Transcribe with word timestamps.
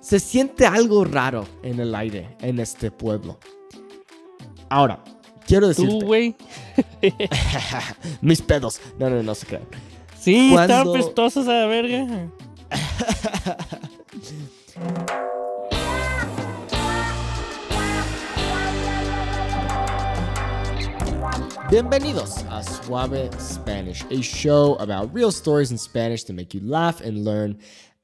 Se 0.00 0.20
siente 0.20 0.66
algo 0.66 1.04
raro 1.04 1.44
en 1.62 1.80
el 1.80 1.94
aire 1.94 2.36
en 2.40 2.60
este 2.60 2.90
pueblo. 2.90 3.38
Ahora, 4.68 5.02
quiero 5.46 5.68
decirte. 5.68 5.98
Tú, 5.98 6.06
güey. 6.06 6.36
Mis 8.20 8.42
pedos. 8.42 8.80
No, 8.98 9.10
no, 9.10 9.22
no 9.22 9.34
se 9.34 9.46
crean. 9.46 9.64
Sí, 10.20 10.50
Cuando- 10.52 10.74
estaban 10.74 10.92
pestosos 10.92 11.48
a 11.48 11.52
la 11.52 11.66
verga. 11.66 12.06
Bienvenidos 21.74 22.44
a 22.50 22.62
Suave 22.62 23.28
Spanish, 23.40 24.04
a 24.08 24.22
show 24.22 24.76
about 24.76 25.12
real 25.12 25.32
stories 25.32 25.72
in 25.72 25.76
Spanish 25.76 26.22
to 26.22 26.32
make 26.32 26.54
you 26.54 26.60
laugh 26.62 27.00
and 27.00 27.24
learn 27.24 27.58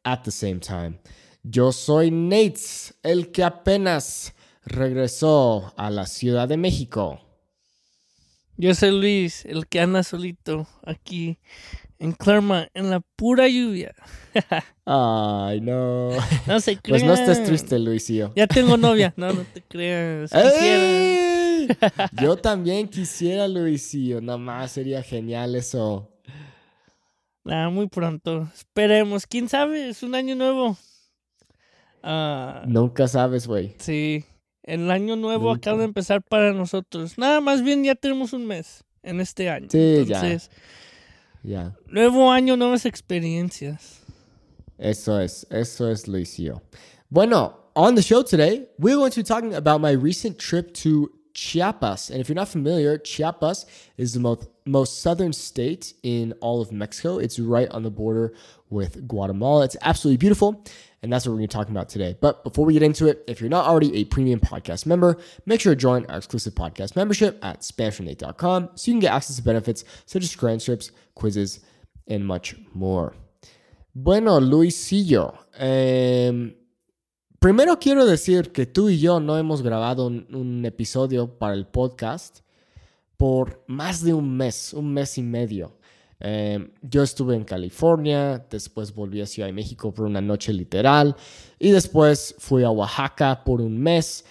at 0.05 0.25
the 0.25 0.32
same 0.32 0.59
time. 0.59 0.98
Yo 1.45 1.70
soy 1.70 2.10
Nate, 2.10 2.93
el 3.05 3.30
que 3.30 3.45
apenas 3.45 4.33
regresó 4.66 5.73
a 5.77 5.88
la 5.88 6.06
Ciudad 6.06 6.48
de 6.48 6.56
México. 6.56 7.20
Yo 8.56 8.74
soy 8.74 8.91
Luis, 8.91 9.45
el 9.45 9.69
que 9.69 9.79
anda 9.79 10.02
solito 10.02 10.66
aquí 10.84 11.38
en 12.00 12.12
Claremont, 12.12 12.66
en 12.74 12.90
la 12.90 13.00
pura 13.14 13.46
lluvia. 13.46 13.95
Ay, 14.84 15.60
no. 15.60 16.10
No 16.46 16.59
se 16.60 16.76
Pues 16.82 17.04
no 17.04 17.12
estés 17.14 17.36
crean. 17.38 17.45
triste, 17.46 17.78
Luisillo. 17.78 18.32
Ya 18.34 18.46
tengo 18.48 18.76
novia. 18.76 19.14
No, 19.16 19.32
no 19.32 19.42
te 19.45 19.62
creas. 19.68 20.32
Yo 22.20 22.36
también 22.42 22.88
quisiera, 22.88 23.46
Luisillo. 23.46 24.20
Nada 24.20 24.38
más 24.38 24.73
sería 24.73 25.02
genial 25.02 25.54
eso. 25.54 26.10
Ah, 27.45 27.68
muy 27.70 27.88
pronto. 27.88 28.48
Esperemos. 28.54 29.26
¿Quién 29.26 29.48
sabe? 29.48 29.88
Es 29.88 30.02
un 30.02 30.14
año 30.14 30.34
nuevo. 30.34 30.76
Ah, 32.02 32.62
Nunca 32.66 33.09
sabes, 33.09 33.46
güey. 33.46 33.74
sí. 33.79 34.24
El 34.62 34.90
año 34.90 35.16
nuevo 35.16 35.48
Nunca. 35.48 35.70
acaba 35.70 35.79
de 35.79 35.85
empezar 35.87 36.23
para 36.23 36.52
nosotros. 36.52 37.16
Nada, 37.18 37.40
más 37.40 37.62
bien 37.62 37.82
ya 37.82 37.95
tenemos 37.95 38.32
un 38.35 38.46
mes 38.46 38.85
en 39.02 39.20
este 39.20 39.48
año. 39.51 39.68
Sí, 39.70 40.04
ya. 40.07 40.16
Entonces, 40.16 40.48
Ya. 40.51 40.57
Nuevo 41.87 42.30
año, 42.30 42.57
nuevas 42.57 42.85
experiencias. 42.85 44.01
Eso 44.79 45.21
es, 45.21 45.47
eso 45.51 45.91
es 45.91 46.09
Luisillo. 46.09 46.63
Bueno, 47.10 47.55
on 47.74 47.95
the 47.95 48.02
show 48.02 48.23
today, 48.23 48.66
we're 48.79 48.97
going 48.97 49.10
to 49.10 49.21
be 49.21 49.24
talking 49.24 49.55
about 49.55 49.80
my 49.80 49.93
recent 49.93 50.38
trip 50.38 50.73
to 50.74 51.10
Chiapas. 51.35 52.10
And 52.10 52.21
if 52.21 52.29
you're 52.29 52.37
not 52.37 52.49
familiar, 52.49 52.99
Chiapas 52.99 53.66
is 53.97 54.15
the 54.15 54.21
most, 54.21 54.49
most 54.71 55.02
southern 55.02 55.32
state 55.32 55.95
in 56.02 56.32
all 56.40 56.60
of 56.60 56.73
Mexico. 56.73 57.18
It's 57.18 57.38
right 57.38 57.68
on 57.71 57.82
the 57.82 57.90
border 57.90 58.32
with 58.71 59.07
Guatemala. 59.09 59.65
It's 59.65 59.76
absolutely 59.82 60.18
beautiful. 60.18 60.65
And 61.02 61.13
that's 61.13 61.24
what 61.24 61.32
we're 61.32 61.38
going 61.38 61.49
to 61.49 61.57
be 61.57 61.59
talking 61.59 61.74
about 61.74 61.88
today. 61.88 62.16
But 62.21 62.45
before 62.45 62.66
we 62.66 62.74
get 62.74 62.82
into 62.82 63.07
it, 63.07 63.24
if 63.26 63.41
you're 63.41 63.51
not 63.51 63.66
already 63.66 63.96
a 63.96 64.04
premium 64.04 64.38
podcast 64.38 64.84
member, 64.84 65.16
make 65.47 65.60
sure 65.60 65.75
to 65.75 65.81
join 65.81 66.04
our 66.06 66.19
exclusive 66.19 66.54
podcast 66.54 66.94
membership 66.94 67.43
at 67.43 67.60
SpanishForNate.com 67.60 68.71
so 68.75 68.91
you 68.91 68.94
can 68.94 69.00
get 69.00 69.12
access 69.12 69.37
to 69.37 69.43
benefits 69.43 69.84
such 70.04 70.22
as 70.22 70.31
transcripts, 70.31 70.93
quizzes, 71.15 71.60
and 72.06 72.26
much 72.26 72.54
more. 72.75 73.15
Bueno, 73.94 74.38
Luisillo, 74.41 75.34
em, 75.59 76.54
primero 77.41 77.76
quiero 77.81 78.04
decir 78.04 78.53
que 78.53 78.66
tú 78.66 78.88
y 78.88 78.98
yo 78.98 79.19
no 79.21 79.37
hemos 79.37 79.62
grabado 79.62 80.06
un, 80.06 80.26
un 80.32 80.65
episodio 80.65 81.38
para 81.38 81.54
el 81.54 81.66
podcast 81.66 82.41
por 83.21 83.62
más 83.66 84.03
de 84.03 84.15
un 84.15 84.34
mes, 84.34 84.72
un 84.72 84.94
mes 84.94 85.19
y 85.19 85.22
medio. 85.22 85.76
Em, 86.21 86.71
yo 86.81 87.03
estuve 87.03 87.37
en 87.37 87.44
California, 87.44 88.38
después 88.50 88.94
volví 88.94 89.21
a 89.21 89.26
Ciudad 89.26 89.47
de 89.47 89.53
México 89.53 89.93
por 89.93 90.06
una 90.06 90.22
noche 90.22 90.54
literal 90.54 91.15
y 91.59 91.71
después 91.71 92.34
fui 92.38 92.65
a 92.65 92.71
Oaxaca 92.71 93.44
por 93.44 93.60
un 93.60 93.78
mes 93.78 94.25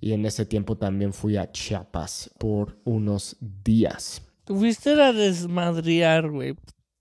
y 0.00 0.12
en 0.12 0.26
ese 0.26 0.44
tiempo 0.44 0.76
también 0.76 1.12
fui 1.12 1.36
a 1.36 1.52
Chiapas 1.52 2.32
por 2.36 2.76
unos 2.82 3.36
días. 3.62 4.20
Fuiste 4.44 5.00
a 5.00 5.12
desmadrear, 5.12 6.28
güey. 6.28 6.56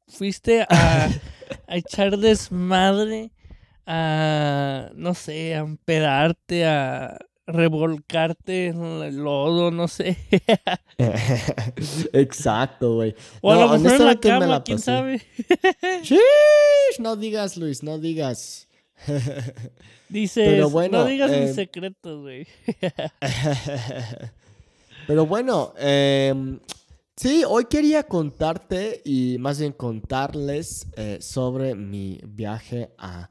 Fuiste 0.09 0.61
a, 0.61 1.09
a 1.67 1.75
echar 1.75 2.19
desmadre, 2.19 3.31
a, 3.87 4.91
no 4.93 5.15
sé, 5.15 5.55
a 5.55 5.61
empedarte, 5.61 6.67
a 6.67 7.17
revolcarte 7.47 8.67
en 8.67 8.81
el 9.01 9.17
lodo, 9.17 9.71
no 9.71 9.87
sé. 9.87 10.17
Exacto, 12.13 12.95
güey. 12.95 13.15
O 13.41 13.51
a 13.51 13.55
No, 13.55 13.61
lo 13.61 13.79
mejor 13.79 14.01
en 14.01 14.05
la 14.07 14.19
cama, 14.19 14.47
la 14.47 14.63
quién 14.63 14.79
sabe. 14.79 15.21
No 16.99 17.15
digas, 17.15 17.57
Luis, 17.57 17.83
no 17.83 17.97
digas. 17.99 18.67
Dices, 20.09 20.47
Pero 20.49 20.69
bueno, 20.69 20.99
no 20.99 21.05
digas 21.05 21.31
eh, 21.31 21.45
mis 21.45 21.55
secretos, 21.55 22.21
güey. 22.21 22.45
Pero 25.07 25.25
bueno, 25.25 25.73
em, 25.77 26.59
sí, 27.15 27.43
hoy 27.47 27.65
quería 27.65 28.03
contarte 28.03 29.01
y 29.05 29.37
más 29.39 29.59
bien 29.59 29.71
contarles 29.71 30.85
eh, 30.97 31.17
sobre 31.21 31.75
mi 31.75 32.19
viaje 32.25 32.91
a 32.97 33.29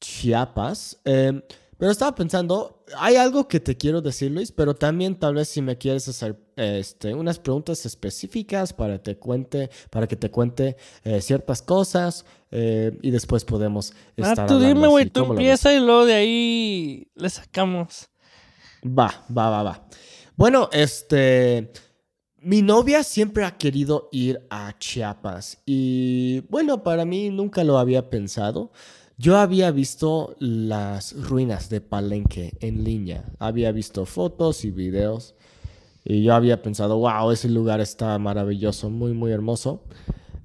Chiapas. 0.00 0.98
Em, 1.04 1.42
pero 1.78 1.90
estaba 1.90 2.14
pensando, 2.14 2.84
hay 2.98 3.16
algo 3.16 3.48
que 3.48 3.60
te 3.60 3.76
quiero 3.76 4.00
decir, 4.00 4.30
Luis, 4.30 4.52
pero 4.52 4.74
también 4.74 5.18
tal 5.18 5.34
vez 5.34 5.48
si 5.48 5.62
me 5.62 5.76
quieres 5.76 6.06
hacer 6.08 6.36
este, 6.56 7.14
unas 7.14 7.38
preguntas 7.38 7.84
específicas 7.86 8.72
para, 8.72 9.02
te 9.02 9.16
cuente, 9.16 9.70
para 9.90 10.06
que 10.06 10.16
te 10.16 10.30
cuente 10.30 10.76
eh, 11.02 11.20
ciertas 11.20 11.62
cosas 11.62 12.24
eh, 12.50 12.96
y 13.02 13.10
después 13.10 13.44
podemos 13.44 13.92
Ah, 13.92 14.30
estar 14.30 14.46
tú 14.46 14.54
hablando 14.54 14.74
dime, 14.74 14.88
güey, 14.88 15.10
tú 15.10 15.24
empieza 15.24 15.74
y 15.74 15.80
luego 15.80 16.04
de 16.06 16.14
ahí 16.14 17.08
le 17.14 17.28
sacamos. 17.30 18.08
Va, 18.86 19.24
va, 19.36 19.50
va, 19.50 19.62
va. 19.62 19.88
Bueno, 20.36 20.68
este. 20.72 21.72
Mi 22.38 22.60
novia 22.60 23.02
siempre 23.02 23.42
ha 23.46 23.56
querido 23.56 24.10
ir 24.12 24.46
a 24.50 24.76
Chiapas 24.78 25.62
y 25.64 26.40
bueno, 26.50 26.82
para 26.82 27.06
mí 27.06 27.30
nunca 27.30 27.64
lo 27.64 27.78
había 27.78 28.10
pensado. 28.10 28.70
Yo 29.16 29.38
había 29.38 29.70
visto 29.70 30.34
las 30.40 31.14
ruinas 31.28 31.70
de 31.70 31.80
Palenque 31.80 32.54
en 32.60 32.82
línea, 32.82 33.24
había 33.38 33.70
visto 33.70 34.06
fotos 34.06 34.64
y 34.64 34.72
videos 34.72 35.36
y 36.04 36.24
yo 36.24 36.34
había 36.34 36.62
pensado, 36.62 36.98
wow, 36.98 37.30
ese 37.30 37.48
lugar 37.48 37.80
está 37.80 38.18
maravilloso, 38.18 38.90
muy, 38.90 39.12
muy 39.12 39.30
hermoso. 39.30 39.84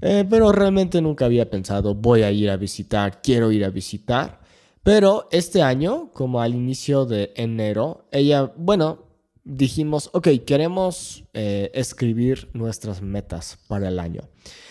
Eh, 0.02 0.24
pero 0.30 0.52
realmente 0.52 1.02
nunca 1.02 1.26
había 1.26 1.50
pensado, 1.50 1.96
voy 1.96 2.22
a 2.22 2.32
ir 2.32 2.50
a 2.50 2.58
visitar, 2.58 3.22
quiero 3.22 3.52
ir 3.52 3.66
a 3.66 3.70
visitar. 3.70 4.40
Pero 4.84 5.28
este 5.32 5.62
año, 5.62 6.12
como 6.14 6.40
al 6.40 6.54
inicio 6.54 7.06
de 7.06 7.34
enero, 7.36 8.08
ella, 8.12 8.54
bueno, 8.56 9.04
dijimos, 9.44 10.10
ok, 10.14 10.30
queremos 10.46 11.24
eh, 11.34 11.72
escribir 11.74 12.50
nuestras 12.54 13.02
metas 13.02 13.58
para 13.68 13.90
el 13.90 14.00
año. 14.00 14.22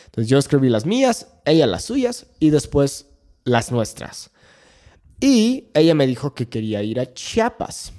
Entonces 0.06 0.30
yo 0.30 0.38
escribí 0.38 0.70
las 0.70 0.86
mías, 0.86 1.28
ella 1.44 1.66
las 1.66 1.84
suyas 1.84 2.26
y 2.40 2.50
después 2.50 3.07
las 3.48 3.72
nuestras. 3.72 4.30
Y 5.20 5.68
ella 5.74 5.94
me 5.94 6.06
dijo 6.06 6.34
que 6.34 6.48
quería 6.48 6.82
ir 6.82 7.00
a 7.00 7.12
Chiapas. 7.12 7.92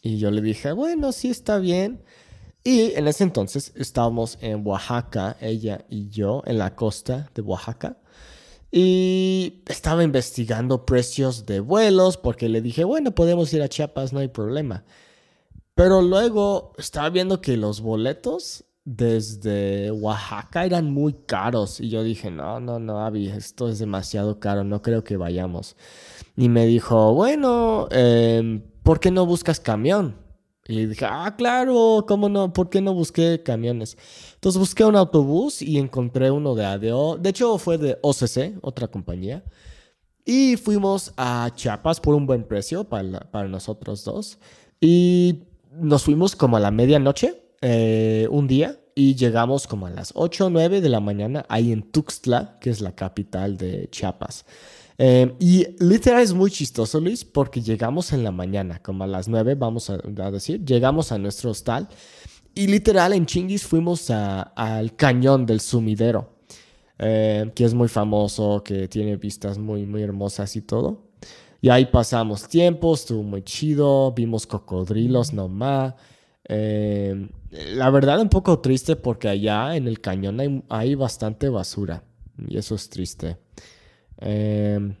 Y 0.00 0.18
yo 0.18 0.30
le 0.30 0.40
dije, 0.40 0.72
bueno, 0.72 1.12
sí 1.12 1.28
está 1.30 1.58
bien. 1.58 2.02
Y 2.62 2.92
en 2.94 3.06
ese 3.08 3.24
entonces 3.24 3.72
estábamos 3.76 4.38
en 4.40 4.66
Oaxaca, 4.66 5.36
ella 5.40 5.84
y 5.90 6.08
yo, 6.08 6.42
en 6.46 6.58
la 6.58 6.74
costa 6.74 7.30
de 7.34 7.42
Oaxaca. 7.42 7.98
Y 8.72 9.62
estaba 9.66 10.02
investigando 10.02 10.86
precios 10.86 11.44
de 11.44 11.60
vuelos 11.60 12.16
porque 12.16 12.48
le 12.48 12.62
dije, 12.62 12.84
bueno, 12.84 13.14
podemos 13.14 13.52
ir 13.52 13.62
a 13.62 13.68
Chiapas, 13.68 14.12
no 14.12 14.20
hay 14.20 14.28
problema. 14.28 14.84
Pero 15.74 16.00
luego 16.00 16.72
estaba 16.78 17.10
viendo 17.10 17.40
que 17.40 17.56
los 17.56 17.80
boletos 17.82 18.64
desde 18.84 19.90
Oaxaca 19.90 20.64
eran 20.64 20.90
muy 20.90 21.14
caros. 21.26 21.80
Y 21.80 21.88
yo 21.88 22.02
dije, 22.02 22.30
no, 22.30 22.60
no, 22.60 22.78
no, 22.78 23.04
Abby, 23.04 23.28
esto 23.28 23.68
es 23.68 23.78
demasiado 23.78 24.38
caro, 24.40 24.64
no 24.64 24.82
creo 24.82 25.04
que 25.04 25.16
vayamos. 25.16 25.76
Y 26.36 26.48
me 26.48 26.66
dijo, 26.66 27.14
bueno, 27.14 27.88
em, 27.90 28.62
¿por 28.82 29.00
qué 29.00 29.10
no 29.10 29.26
buscas 29.26 29.60
camión? 29.60 30.16
Y 30.66 30.86
dije, 30.86 31.04
ah, 31.06 31.34
claro, 31.36 32.04
¿cómo 32.08 32.28
no? 32.28 32.52
¿Por 32.52 32.70
qué 32.70 32.80
no 32.80 32.94
busqué 32.94 33.42
camiones? 33.42 33.98
Entonces 34.34 34.58
busqué 34.58 34.84
un 34.84 34.96
autobús 34.96 35.60
y 35.60 35.78
encontré 35.78 36.30
uno 36.30 36.54
de 36.54 36.64
ADO. 36.64 37.18
De 37.18 37.30
hecho, 37.30 37.58
fue 37.58 37.76
de 37.78 37.98
OCC, 38.02 38.58
otra 38.62 38.88
compañía. 38.88 39.44
Y 40.24 40.56
fuimos 40.56 41.12
a 41.18 41.50
Chiapas 41.54 42.00
por 42.00 42.14
un 42.14 42.26
buen 42.26 42.44
precio 42.44 42.84
para, 42.84 43.30
para 43.30 43.46
nosotros 43.46 44.04
dos. 44.04 44.38
Y 44.80 45.44
nos 45.70 46.04
fuimos 46.04 46.34
como 46.34 46.56
a 46.56 46.60
la 46.60 46.70
medianoche, 46.70 47.42
eh, 47.60 48.26
un 48.30 48.46
día, 48.46 48.78
y 48.94 49.14
llegamos 49.16 49.66
como 49.66 49.86
a 49.86 49.90
las 49.90 50.12
8 50.14 50.46
o 50.46 50.50
9 50.50 50.80
de 50.80 50.88
la 50.88 51.00
mañana 51.00 51.44
ahí 51.48 51.72
en 51.72 51.82
Tuxtla, 51.90 52.58
que 52.60 52.70
es 52.70 52.80
la 52.80 52.92
capital 52.94 53.56
de 53.56 53.88
Chiapas. 53.90 54.44
Eh, 54.98 55.34
y 55.40 55.66
literal 55.84 56.22
es 56.22 56.32
muy 56.32 56.50
chistoso, 56.50 57.00
Luis, 57.00 57.24
porque 57.24 57.60
llegamos 57.60 58.12
en 58.12 58.22
la 58.22 58.30
mañana, 58.30 58.78
como 58.80 59.02
a 59.04 59.06
las 59.08 59.26
9, 59.26 59.56
vamos 59.56 59.90
a, 59.90 59.94
a 59.94 60.30
decir, 60.30 60.64
llegamos 60.64 61.10
a 61.10 61.18
nuestro 61.18 61.50
hostal 61.50 61.88
y 62.54 62.68
literal 62.68 63.12
en 63.12 63.26
Chinguis 63.26 63.64
fuimos 63.64 64.10
a- 64.10 64.42
al 64.42 64.94
cañón 64.96 65.46
del 65.46 65.60
sumidero. 65.60 66.32
eh, 66.98 67.50
que 67.56 67.64
es 67.64 67.74
muy 67.74 67.88
famoso, 67.88 68.62
que 68.62 68.86
tiene 68.86 69.16
vistas 69.16 69.58
muy, 69.58 69.84
muy 69.84 70.00
hermosas 70.02 70.54
y 70.54 70.60
todo. 70.62 71.02
Y 71.60 71.68
ahí 71.68 71.86
pasamos 71.86 72.46
tiempo, 72.46 72.94
estuvo 72.94 73.22
muy 73.24 73.42
chido, 73.42 74.12
vimos 74.12 74.46
cocodrilos 74.46 75.32
nomás. 75.32 75.94
Eh, 76.48 77.28
la 77.54 77.90
verdad 77.90 78.20
un 78.20 78.28
poco 78.28 78.58
triste 78.58 78.96
porque 78.96 79.28
allá 79.28 79.76
en 79.76 79.86
el 79.86 80.00
cañón 80.00 80.64
hay, 80.68 80.94
bastante 80.94 81.48
basura 81.48 82.04
y 82.48 82.58
eso 82.58 82.74
es 82.74 82.88
triste. 82.88 83.36
Eh, 84.20 84.96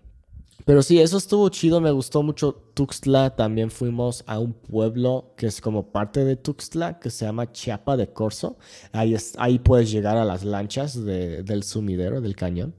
pero 0.64 0.82
sí, 0.82 0.98
eso 0.98 1.18
estuvo 1.18 1.48
chido, 1.50 1.80
me 1.80 1.90
gustó 1.90 2.22
mucho 2.22 2.54
Tuxtla. 2.74 3.36
También 3.36 3.70
fuimos 3.70 4.24
a 4.26 4.38
un 4.38 4.54
pueblo 4.54 5.34
que 5.36 5.46
es 5.46 5.60
como 5.60 5.92
parte 5.92 6.24
de 6.24 6.36
Tuxtla, 6.36 6.98
que 7.00 7.10
se 7.10 7.26
llama 7.26 7.52
Chiapa 7.52 7.96
de 7.98 8.12
Corzo. 8.12 8.56
Ahí, 8.92 9.14
es, 9.14 9.34
ahí 9.38 9.58
puedes 9.58 9.90
llegar 9.90 10.16
a 10.16 10.24
las 10.24 10.42
lanchas 10.42 11.04
del 11.04 11.62
sumidero, 11.64 12.22
del 12.22 12.34
cañón. 12.34 12.74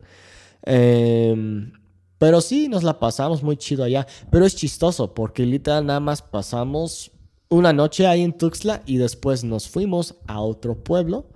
Em, 0.63 1.73
pero 2.17 2.41
sí, 2.41 2.69
nos 2.69 2.83
la 2.83 2.97
pasamos 2.97 3.43
muy 3.43 3.55
chido 3.57 3.83
allá. 3.83 4.07
Pero 4.31 4.45
es 4.45 4.55
chistoso 4.55 5.13
porque 5.13 5.45
literal 5.45 5.85
nada 5.85 5.99
más 5.99 6.23
pasamos 6.23 7.11
una 7.55 7.73
noche 7.73 8.05
ahí 8.05 8.21
en 8.21 8.33
Tuxtla 8.33 8.83
y 8.85 8.97
después 8.97 9.43
nos 9.43 9.69
fuimos 9.69 10.15
a 10.27 10.41
otro 10.41 10.83
pueblo. 10.83 11.29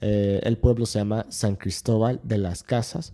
Eh, 0.00 0.40
el 0.42 0.58
pueblo 0.58 0.86
se 0.86 0.98
llama 0.98 1.26
San 1.28 1.56
Cristóbal 1.56 2.20
de 2.22 2.38
las 2.38 2.62
Casas. 2.62 3.12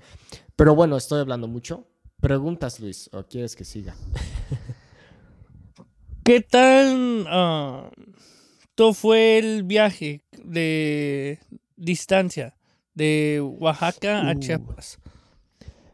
Pero 0.57 0.75
bueno, 0.75 0.97
estoy 0.97 1.21
hablando 1.21 1.49
mucho. 1.49 1.87
Preguntas, 2.21 2.81
Luis, 2.81 3.11
o 3.13 3.25
quieres 3.25 3.55
que 3.55 3.65
siga. 3.65 3.95
¿Qué 6.25 6.41
tan 6.41 7.27
uh, 7.27 8.95
fue 8.95 9.39
el 9.39 9.63
viaje 9.63 10.25
de 10.43 11.39
distancia 11.77 12.57
de 12.95 13.41
Oaxaca 13.41 14.29
a 14.29 14.35
uh. 14.35 14.41
Chiapas? 14.41 14.99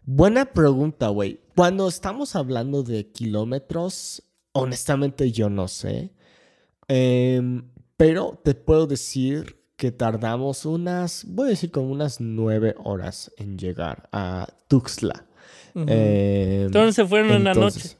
Buena 0.04 0.46
pregunta, 0.46 1.08
güey. 1.08 1.40
Cuando 1.54 1.88
estamos 1.88 2.34
hablando 2.34 2.82
de 2.82 3.10
kilómetros, 3.10 4.22
honestamente 4.52 5.32
yo 5.32 5.50
no 5.50 5.68
sé. 5.68 6.12
Em, 6.94 7.62
pero 7.96 8.38
te 8.44 8.54
puedo 8.54 8.86
decir 8.86 9.56
que 9.76 9.92
tardamos 9.92 10.66
unas, 10.66 11.24
voy 11.26 11.46
a 11.46 11.50
decir 11.50 11.70
como 11.70 11.90
unas 11.90 12.20
nueve 12.20 12.74
horas 12.84 13.32
en 13.38 13.56
llegar 13.56 14.10
a 14.12 14.46
Tuxtla. 14.68 15.24
Eh, 15.74 16.64
entonces 16.66 16.94
se 16.94 17.06
fueron 17.06 17.30
en 17.30 17.44
la 17.44 17.54
noche. 17.54 17.96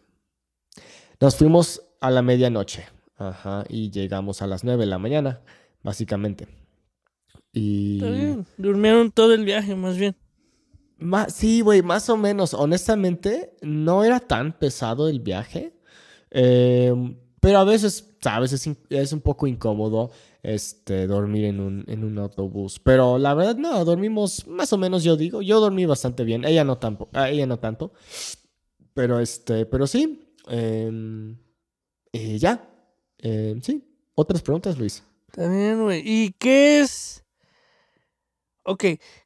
Nos 1.19 1.37
fuimos 1.37 1.81
a 2.01 2.11
la 2.11 2.21
medianoche. 2.21 2.85
Ajá. 3.17 3.65
Y 3.71 3.91
llegamos 3.91 4.43
a 4.43 4.47
las 4.47 4.63
9 4.63 4.85
de 4.85 4.91
la 4.91 4.99
mañana, 4.99 5.41
básicamente. 5.83 6.49
Y. 7.53 7.99
Durmieron 8.59 9.11
todo 9.11 9.33
el 9.33 9.47
viaje, 9.47 9.75
más 9.75 9.97
bien. 9.97 10.17
sí, 11.29 11.63
güey, 11.63 11.81
más 11.81 12.11
o 12.11 12.19
menos. 12.19 12.53
Honestamente, 12.53 13.57
no 13.63 14.05
era 14.05 14.21
tan 14.21 14.53
pesado 14.53 15.09
el 15.09 15.21
viaje. 15.21 15.79
Em, 16.31 17.17
pero 17.41 17.59
a 17.59 17.65
veces, 17.65 18.12
sabes, 18.23 18.53
es, 18.53 18.71
es 18.89 19.13
un 19.13 19.21
poco 19.21 19.47
incómodo 19.47 20.11
este, 20.43 21.07
dormir 21.07 21.47
en 21.47 21.61
un, 21.61 21.85
en 21.89 22.05
un 22.05 22.19
autobús. 22.19 22.79
Pero 22.79 23.19
la 23.19 23.35
verdad, 23.35 23.57
no, 23.57 23.85
dormimos 23.85 24.47
más 24.47 24.73
o 24.73 24.79
menos, 24.79 25.05
yo 25.05 25.17
digo. 25.17 25.43
Yo 25.43 25.61
dormí 25.61 25.85
bastante 25.87 26.25
bien. 26.25 26.45
Ella 26.45 26.65
no, 26.65 26.79
tanto, 26.79 27.09
ah, 27.13 27.29
ella 27.29 27.47
no 27.47 27.59
tanto. 27.59 27.93
Pero, 28.95 29.21
este, 29.21 29.67
pero 29.67 29.87
sí. 29.87 30.21
Y 32.13 32.39
ya. 32.39 32.69
Em, 33.19 33.61
sí. 33.63 33.83
Otras 34.15 34.43
preguntas, 34.43 34.79
Luis. 34.79 35.03
También, 35.33 35.83
güey. 35.83 36.03
¿Y 36.05 36.33
qué 36.39 36.81
es? 36.81 37.25
Ok. 38.65 38.85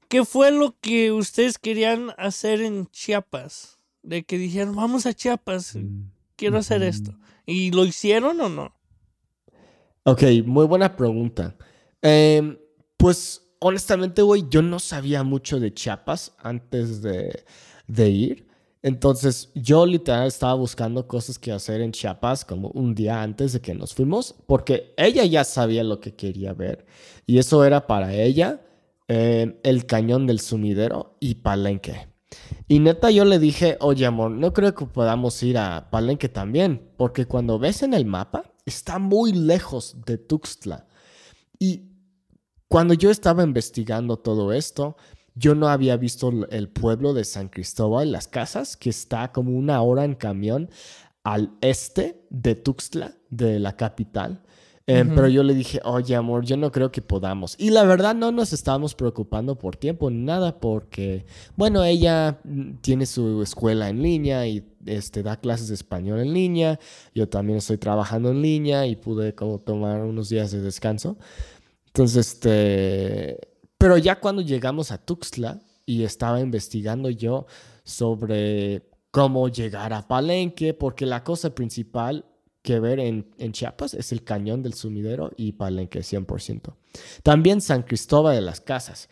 ¿Qué 0.08 0.24
fue 0.24 0.52
lo 0.52 0.78
que 0.80 1.10
ustedes 1.10 1.58
querían 1.58 2.12
hacer 2.16 2.60
en 2.60 2.86
Chiapas? 2.86 3.78
De 4.02 4.22
que 4.22 4.38
dijeron, 4.38 4.76
vamos 4.76 5.04
a 5.04 5.14
Chiapas, 5.14 5.74
mm, 5.74 6.10
quiero 6.36 6.58
hacer 6.58 6.84
esto. 6.84 7.18
¿Y 7.44 7.72
lo 7.72 7.84
hicieron 7.84 8.40
o 8.40 8.48
no? 8.48 8.72
Ok, 10.08 10.22
muy 10.44 10.66
buena 10.66 10.94
pregunta. 10.94 11.56
Em, 12.00 12.56
pues 12.96 13.42
honestamente, 13.58 14.22
güey, 14.22 14.44
yo 14.48 14.62
no 14.62 14.78
sabía 14.78 15.24
mucho 15.24 15.58
de 15.58 15.74
Chiapas 15.74 16.32
antes 16.38 17.02
de, 17.02 18.08
ir. 18.08 18.46
Entonces, 18.82 19.50
yo 19.56 19.84
literal 19.84 20.28
estaba 20.28 20.54
buscando 20.54 21.08
cosas 21.08 21.40
que 21.40 21.50
hacer 21.50 21.80
en 21.80 21.90
Chiapas 21.90 22.44
como 22.44 22.68
un 22.68 22.94
día 22.94 23.20
antes 23.20 23.52
de 23.52 23.60
que 23.60 23.74
nos 23.74 23.94
fuimos, 23.94 24.36
porque 24.46 24.94
ella 24.96 25.24
ya 25.24 25.42
sabía 25.42 25.82
lo 25.82 25.98
que 25.98 26.14
quería 26.14 26.52
ver. 26.52 26.86
Y 27.26 27.38
eso 27.38 27.64
era 27.64 27.88
para 27.88 28.14
ella 28.14 28.60
em, 29.08 29.56
el 29.64 29.86
cañón 29.86 30.28
del 30.28 30.38
sumidero 30.38 31.16
y 31.18 31.34
Palenque. 31.36 32.06
Y 32.68 32.78
neta, 32.78 33.10
yo 33.10 33.24
le 33.24 33.40
dije, 33.40 33.76
oye, 33.80 34.06
amor, 34.06 34.30
no 34.30 34.52
creo 34.52 34.72
que 34.72 34.86
podamos 34.86 35.42
ir 35.42 35.58
a 35.58 35.90
Palenque 35.90 36.28
también, 36.28 36.92
porque 36.96 37.26
cuando 37.26 37.58
ves 37.58 37.82
en 37.82 37.92
el 37.92 38.06
mapa, 38.06 38.52
está 38.66 38.98
muy 38.98 39.32
lejos 39.32 39.96
de 40.04 40.18
Tuxtla. 40.18 40.86
Y 41.58 41.92
cuando 42.68 42.94
yo 42.94 43.10
estaba 43.10 43.44
investigando 43.44 44.18
todo 44.18 44.52
esto, 44.52 44.96
yo 45.34 45.54
no 45.54 45.68
había 45.68 45.96
visto 45.96 46.32
el 46.50 46.68
pueblo 46.68 47.14
de 47.14 47.24
San 47.24 47.48
Cristóbal, 47.48 48.12
las 48.12 48.26
casas, 48.28 48.76
que 48.76 48.90
está 48.90 49.32
como 49.32 49.56
una 49.56 49.80
hora 49.82 50.04
en 50.04 50.14
camión 50.14 50.68
al 51.22 51.56
este 51.60 52.26
de 52.30 52.54
Tuxtla, 52.54 53.16
de 53.30 53.58
la 53.60 53.76
capital. 53.76 54.42
Em, 54.88 55.16
pero 55.16 55.26
yo 55.26 55.42
le 55.42 55.52
dije, 55.52 55.80
oye 55.82 56.14
amor, 56.14 56.44
yo 56.44 56.56
no 56.56 56.70
creo 56.70 56.92
que 56.92 57.02
podamos. 57.02 57.56
Y 57.58 57.70
la 57.70 57.82
verdad 57.82 58.14
no 58.14 58.30
nos 58.30 58.52
estábamos 58.52 58.94
preocupando 58.94 59.58
por 59.58 59.74
tiempo 59.74 60.10
nada 60.10 60.60
porque, 60.60 61.26
bueno, 61.56 61.82
ella 61.82 62.38
mm, 62.44 62.76
tiene 62.82 63.04
su 63.06 63.42
escuela 63.42 63.88
en 63.88 64.00
línea 64.00 64.46
y 64.46 64.64
este, 64.86 65.24
da 65.24 65.40
clases 65.40 65.68
de 65.68 65.74
español 65.74 66.20
en 66.20 66.32
línea. 66.32 66.78
Yo 67.12 67.28
también 67.28 67.58
estoy 67.58 67.78
trabajando 67.78 68.30
en 68.30 68.40
línea 68.40 68.86
y 68.86 68.94
pude 68.94 69.34
como 69.34 69.58
tomar 69.58 70.02
unos 70.02 70.28
días 70.28 70.52
de 70.52 70.60
descanso. 70.60 71.18
Entonces, 71.88 72.34
este... 72.34 73.40
Pero 73.78 73.98
ya 73.98 74.20
cuando 74.20 74.40
llegamos 74.40 74.92
a 74.92 74.98
Tuxtla 74.98 75.60
y 75.84 76.04
estaba 76.04 76.40
investigando 76.40 77.10
yo 77.10 77.46
sobre 77.82 78.88
cómo 79.10 79.48
llegar 79.48 79.92
a 79.92 80.06
Palenque, 80.06 80.74
porque 80.74 81.06
la 81.06 81.24
cosa 81.24 81.54
principal 81.54 82.24
que 82.66 82.80
ver 82.80 82.98
en, 82.98 83.52
Chiapas 83.52 83.94
es 83.94 84.10
el 84.10 84.24
cañón 84.24 84.60
del 84.60 84.74
sumidero 84.74 85.30
y 85.36 85.52
Palenque 85.52 86.00
100%. 86.00 86.74
También 87.22 87.60
San 87.60 87.84
Cristóbal 87.84 88.34
de 88.34 88.40
las 88.40 88.60
Casas. 88.60 89.08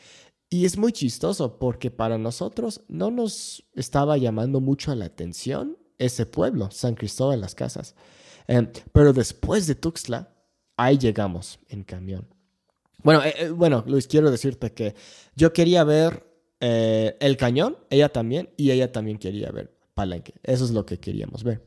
Y 0.51 0.65
es 0.65 0.77
muy 0.77 0.91
chistoso 0.93 1.57
porque 1.59 1.93
para 1.93 2.19
nosotros 2.19 2.83
no 2.89 3.13
nos 3.13 3.65
estaba 3.75 4.17
llamando 4.17 4.61
mucho 4.61 4.93
la 4.97 5.05
atención 5.05 5.79
ese 5.99 6.27
pueblo, 6.27 6.71
San 6.73 6.97
Cristóbal 6.97 7.37
de 7.37 7.43
las 7.43 7.55
Casas. 7.55 7.95
Em, 8.49 8.69
pero 8.93 9.13
después 9.13 9.69
de 9.69 9.77
Tuxtla, 9.77 10.35
ahí 10.77 10.99
llegamos 10.99 11.61
en 11.69 11.85
camión. 11.85 12.27
Bueno, 13.05 13.23
eh, 13.23 13.35
eh, 13.39 13.51
bueno, 13.51 13.85
Luis, 13.87 14.09
quiero 14.09 14.33
decirte 14.33 14.73
que 14.73 14.97
yo 15.37 15.53
quería 15.53 15.85
ver 15.85 16.27
eh, 16.59 17.17
el 17.21 17.37
cañón, 17.37 17.77
ella 17.89 18.09
también, 18.09 18.51
y 18.57 18.73
ella 18.73 18.91
también 18.91 19.19
quería 19.19 19.53
ver 19.53 19.73
Palenque. 19.95 20.35
Eso 20.43 20.65
es 20.65 20.73
lo 20.73 20.85
que 20.85 20.99
queríamos 20.99 21.45
ver. 21.45 21.63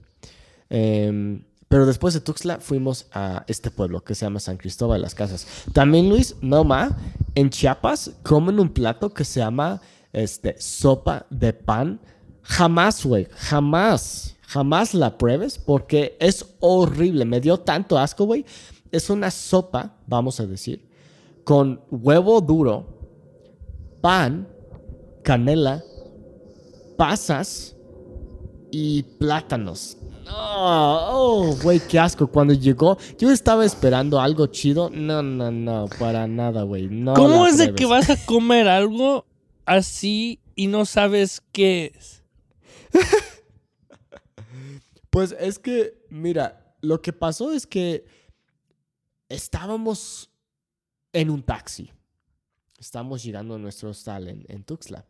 Em, 0.70 1.44
pero 1.70 1.86
después 1.86 2.14
de 2.14 2.22
Tuxtla 2.22 2.60
fuimos 2.60 3.08
a 3.12 3.44
este 3.48 3.72
pueblo 3.72 4.04
que 4.04 4.16
se 4.16 4.26
llama 4.26 4.40
San 4.40 4.58
Cristóbal 4.58 5.00
de 5.00 5.04
las 5.04 5.16
Casas. 5.16 5.46
También, 5.74 6.10
Luis, 6.10 6.36
no 6.42 6.64
más, 6.64 6.94
en 7.36 7.50
Chiapas 7.50 8.12
comen 8.24 8.60
un 8.60 8.70
plato 8.70 9.14
que 9.14 9.26
se 9.26 9.42
llama 9.42 9.82
este, 10.14 10.56
sopa 10.60 11.26
de 11.30 11.54
pan. 11.54 12.00
Jamás, 12.42 13.06
güey, 13.06 13.28
jamás, 13.32 14.38
jamás 14.42 14.94
la 14.94 15.18
pruebes 15.18 15.58
porque 15.58 16.16
es 16.20 16.46
horrible. 16.62 17.26
Me 17.26 17.42
dio 17.42 17.60
tanto 17.60 17.98
asco, 17.98 18.26
güey. 18.26 18.46
Es 18.92 19.10
una 19.10 19.30
sopa, 19.30 19.98
vamos 20.08 20.40
a 20.40 20.46
decir, 20.46 20.90
con 21.44 21.82
huevo 21.92 22.40
duro, 22.40 22.86
pan, 24.00 24.48
canela, 25.24 25.84
pasas 26.96 27.76
y 28.72 29.04
plátanos. 29.04 29.98
Oh, 30.30 31.56
güey, 31.62 31.80
qué 31.80 32.00
asco. 32.00 32.28
Cuando 32.28 32.54
llegó, 32.54 32.98
yo 33.18 33.32
estaba 33.32 33.66
esperando 33.66 34.20
algo 34.20 34.48
chido. 34.48 34.90
No, 34.90 35.22
no, 35.22 35.52
no, 35.52 35.88
para 36.00 36.28
nada, 36.28 36.64
güey. 36.64 36.88
No 36.88 37.14
¿Cómo 37.14 37.48
es 37.48 37.58
de 37.58 37.74
que 37.74 37.86
vas 37.86 38.10
a 38.10 38.26
comer 38.26 38.68
algo 38.68 39.26
así 39.66 40.40
y 40.56 40.68
no 40.68 40.86
sabes 40.86 41.42
qué 41.52 41.94
es? 41.96 42.24
pues 45.10 45.36
es 45.40 45.60
que, 45.60 46.06
mira, 46.10 46.76
lo 46.82 47.02
que 47.02 47.14
pasó 47.14 47.52
es 47.52 47.68
que 47.68 48.06
estábamos 49.30 50.32
en 51.14 51.30
un 51.30 51.44
taxi. 51.44 51.92
Estamos 52.78 53.24
llegando 53.24 53.56
a 53.56 53.58
nuestro 53.58 53.90
hostal 53.90 54.28
en, 54.28 54.46
en 54.48 54.64
Tuxtla. 54.64 55.06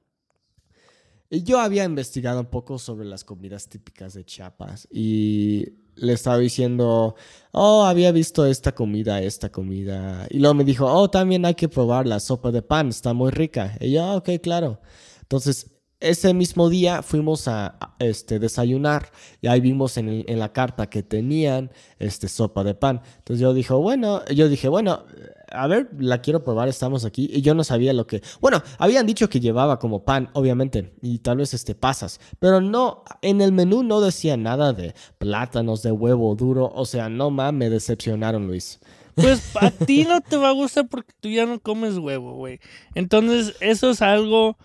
Y 1.30 1.44
yo 1.44 1.60
había 1.60 1.84
investigado 1.84 2.40
un 2.40 2.46
poco 2.46 2.80
sobre 2.80 3.06
las 3.06 3.24
comidas 3.24 3.68
típicas 3.68 4.14
de 4.14 4.24
Chiapas 4.24 4.88
y 4.90 5.66
le 5.96 6.14
estaba 6.14 6.38
diciendo, 6.38 7.16
oh, 7.52 7.84
había 7.84 8.12
visto 8.12 8.46
esta 8.46 8.74
comida, 8.74 9.22
esta 9.22 9.52
comida. 9.52 10.28
Y 10.30 10.40
luego 10.40 10.54
me 10.54 10.64
dijo, 10.64 10.86
oh, 10.86 11.10
también 11.10 11.46
hay 11.46 11.56
que 11.56 11.68
probar 11.68 12.08
la 12.08 12.20
sopa 12.20 12.52
de 12.52 12.62
pan, 12.62 12.90
está 12.90 13.14
muy 13.14 13.32
rica. 13.32 13.76
Y 13.82 13.92
yo, 13.92 14.16
ok, 14.16 14.30
claro. 14.42 14.80
Entonces, 15.22 15.72
ese 16.00 16.34
mismo 16.34 16.70
día 16.70 17.02
fuimos 17.02 17.48
a, 17.48 17.78
este, 18.00 18.40
desayunar 18.40 19.12
y 19.42 19.48
ahí 19.48 19.60
vimos 19.60 19.98
en, 19.98 20.40
la 20.40 20.54
carta 20.54 20.90
que 20.90 21.04
tenían 21.04 21.72
este, 22.00 22.28
sopa 22.28 22.64
de 22.64 22.76
pan. 22.76 23.02
Entonces 23.18 23.42
yo 23.42 23.54
dije, 23.54 23.74
bueno, 23.74 24.24
yo 24.28 24.48
dije, 24.48 24.70
bueno, 24.70 25.06
a 25.51 25.68
ver, 25.68 25.89
la 26.00 26.22
quiero 26.22 26.44
probar, 26.44 26.68
estamos 26.68 27.06
aquí. 27.06 27.30
Y 27.32 27.42
yo 27.42 27.54
no 27.54 27.63
sabía 27.63 27.94
lo 27.94 28.08
que... 28.08 28.22
Bueno, 28.39 28.62
habían 28.77 29.06
dicho 29.06 29.30
que 29.30 29.39
llevaba 29.39 29.80
como 29.80 30.04
pan, 30.04 30.30
obviamente, 30.34 30.94
y 31.01 31.20
tal 31.20 31.38
vez 31.38 31.54
este 31.54 31.75
pasas, 31.75 32.20
pero 32.39 32.62
no, 32.62 33.04
en 33.22 33.42
el 33.42 33.51
menú 33.51 33.84
no 33.84 34.01
decía 34.01 34.38
nada 34.38 34.74
de 34.74 34.94
plátanos, 35.18 35.84
de 35.84 35.92
huevo 35.92 36.36
duro, 36.36 36.72
o 36.74 36.86
sea, 36.86 37.10
no 37.10 37.30
mames, 37.30 37.58
me 37.58 37.70
decepcionaron, 37.70 38.48
Luis. 38.48 38.80
Pues 39.16 39.56
a 39.56 39.72
ti 39.72 40.06
no 40.06 40.22
te 40.22 40.38
va 40.38 40.50
a 40.50 40.54
gustar 40.54 40.88
porque 40.88 41.13
tú 41.20 41.30
ya 41.30 41.46
no 41.46 41.60
comes 41.60 41.98
huevo, 41.98 42.36
güey. 42.36 42.60
Entonces, 42.94 43.56
eso 43.62 43.89
es 43.89 44.01
algo 44.01 44.58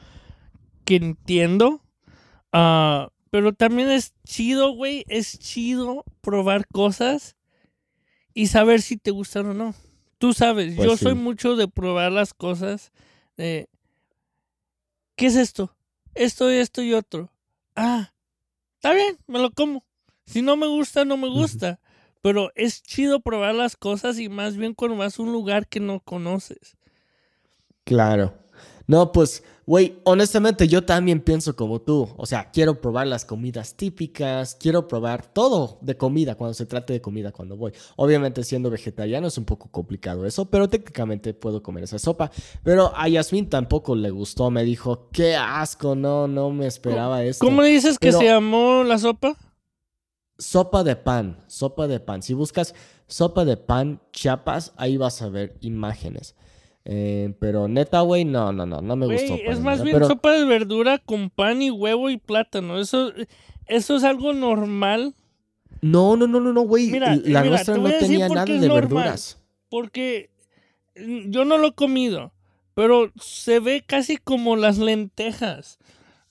que 0.84 0.96
entiendo. 0.96 1.80
Ah, 2.52 3.08
pero 3.30 3.54
también 3.54 3.90
es 3.90 4.12
chido, 4.24 4.72
güey. 4.74 5.04
Es 5.08 5.38
chido 5.38 6.04
probar 6.20 6.66
cosas 6.66 7.36
y 8.34 8.48
saber 8.48 8.82
si 8.82 8.98
te 8.98 9.10
gustan 9.10 9.46
o 9.46 9.54
no. 9.54 9.74
Tú 10.22 10.32
sabes, 10.32 10.74
pues 10.76 10.88
yo 10.88 10.96
soy 10.96 11.16
mucho 11.16 11.56
de 11.56 11.66
probar 11.66 12.12
las 12.12 12.32
cosas. 12.32 12.92
¿Qué 13.36 13.66
es 15.16 15.34
esto? 15.34 15.74
Esto, 16.14 16.48
esto 16.48 16.80
y 16.80 16.94
otro. 16.94 17.32
Ah, 17.74 18.12
está 18.76 18.92
bien, 18.94 19.18
me 19.26 19.40
lo 19.40 19.50
como. 19.50 19.84
Si 20.24 20.40
no 20.40 20.56
me 20.56 20.68
gusta, 20.68 21.04
no 21.04 21.16
me 21.16 21.28
gusta. 21.28 21.80
Pero 22.20 22.52
es 22.54 22.84
chido 22.84 23.18
probar 23.18 23.56
las 23.56 23.76
cosas 23.76 24.20
y 24.20 24.28
más 24.28 24.56
bien 24.56 24.74
cuando 24.74 24.96
vas 24.96 25.18
a 25.18 25.22
un 25.24 25.32
lugar 25.32 25.66
que 25.66 25.80
no 25.80 25.98
conoces. 25.98 26.76
Claro. 27.82 28.32
No, 28.86 29.10
pues, 29.10 29.42
güey, 29.66 30.00
honestamente 30.04 30.68
yo 30.68 30.84
también 30.84 31.20
pienso 31.20 31.54
como 31.56 31.80
tú. 31.80 32.08
O 32.16 32.26
sea, 32.26 32.50
quiero 32.50 32.80
probar 32.80 33.06
las 33.06 33.24
comidas 33.24 33.74
típicas, 33.76 34.56
quiero 34.58 34.88
probar 34.88 35.32
todo 35.32 35.78
de 35.80 35.96
comida 35.96 36.34
cuando 36.34 36.54
se 36.54 36.66
trate 36.66 36.92
de 36.92 37.00
comida 37.00 37.32
cuando 37.32 37.56
voy. 37.56 37.72
Obviamente 37.96 38.44
siendo 38.44 38.70
vegetariano 38.70 39.28
es 39.28 39.38
un 39.38 39.44
poco 39.44 39.70
complicado 39.70 40.26
eso, 40.26 40.46
pero 40.46 40.68
técnicamente 40.68 41.34
puedo 41.34 41.62
comer 41.62 41.84
esa 41.84 41.98
sopa. 41.98 42.30
Pero 42.62 42.92
a 42.94 43.08
Yasmin 43.08 43.48
tampoco 43.48 43.94
le 43.94 44.10
gustó, 44.10 44.50
me 44.50 44.64
dijo, 44.64 45.08
qué 45.12 45.36
asco, 45.36 45.94
no, 45.94 46.26
no 46.26 46.50
me 46.50 46.66
esperaba 46.66 47.22
esto. 47.24 47.44
¿Cómo 47.44 47.62
dices 47.62 47.98
que 47.98 48.12
se 48.12 48.24
llamó 48.24 48.84
la 48.84 48.98
sopa? 48.98 49.36
Sopa 50.38 50.82
de 50.82 50.96
pan, 50.96 51.38
sopa 51.46 51.86
de 51.86 52.00
pan. 52.00 52.22
Si 52.22 52.34
buscas 52.34 52.74
sopa 53.06 53.44
de 53.44 53.56
pan 53.56 54.00
Chiapas, 54.12 54.72
ahí 54.76 54.96
vas 54.96 55.22
a 55.22 55.28
ver 55.28 55.56
imágenes. 55.60 56.34
Eh, 56.84 57.34
pero 57.38 57.68
neta, 57.68 58.00
güey, 58.00 58.24
no, 58.24 58.52
no, 58.52 58.66
no, 58.66 58.80
no 58.80 58.96
me 58.96 59.06
gustó. 59.06 59.34
Es 59.34 59.60
más 59.60 59.82
bien 59.82 60.04
sopa 60.04 60.32
de 60.32 60.44
verdura 60.44 60.98
con 60.98 61.30
pan 61.30 61.62
y 61.62 61.70
huevo 61.70 62.10
y 62.10 62.16
plátano. 62.16 62.78
Eso, 62.80 63.12
eso 63.66 63.96
es 63.96 64.04
algo 64.04 64.32
normal. 64.32 65.14
No, 65.80 66.16
no, 66.16 66.26
no, 66.26 66.40
no, 66.40 66.52
no, 66.52 66.62
güey. 66.62 66.90
La 66.90 67.44
nuestra 67.44 67.76
no 67.76 67.88
tenía 67.90 68.28
nada 68.28 68.44
de 68.44 68.68
verduras. 68.68 69.40
Porque 69.68 70.30
yo 70.96 71.44
no 71.44 71.56
lo 71.56 71.68
he 71.68 71.74
comido, 71.74 72.32
pero 72.74 73.12
se 73.20 73.60
ve 73.60 73.84
casi 73.86 74.16
como 74.16 74.56
las 74.56 74.78
lentejas. 74.78 75.78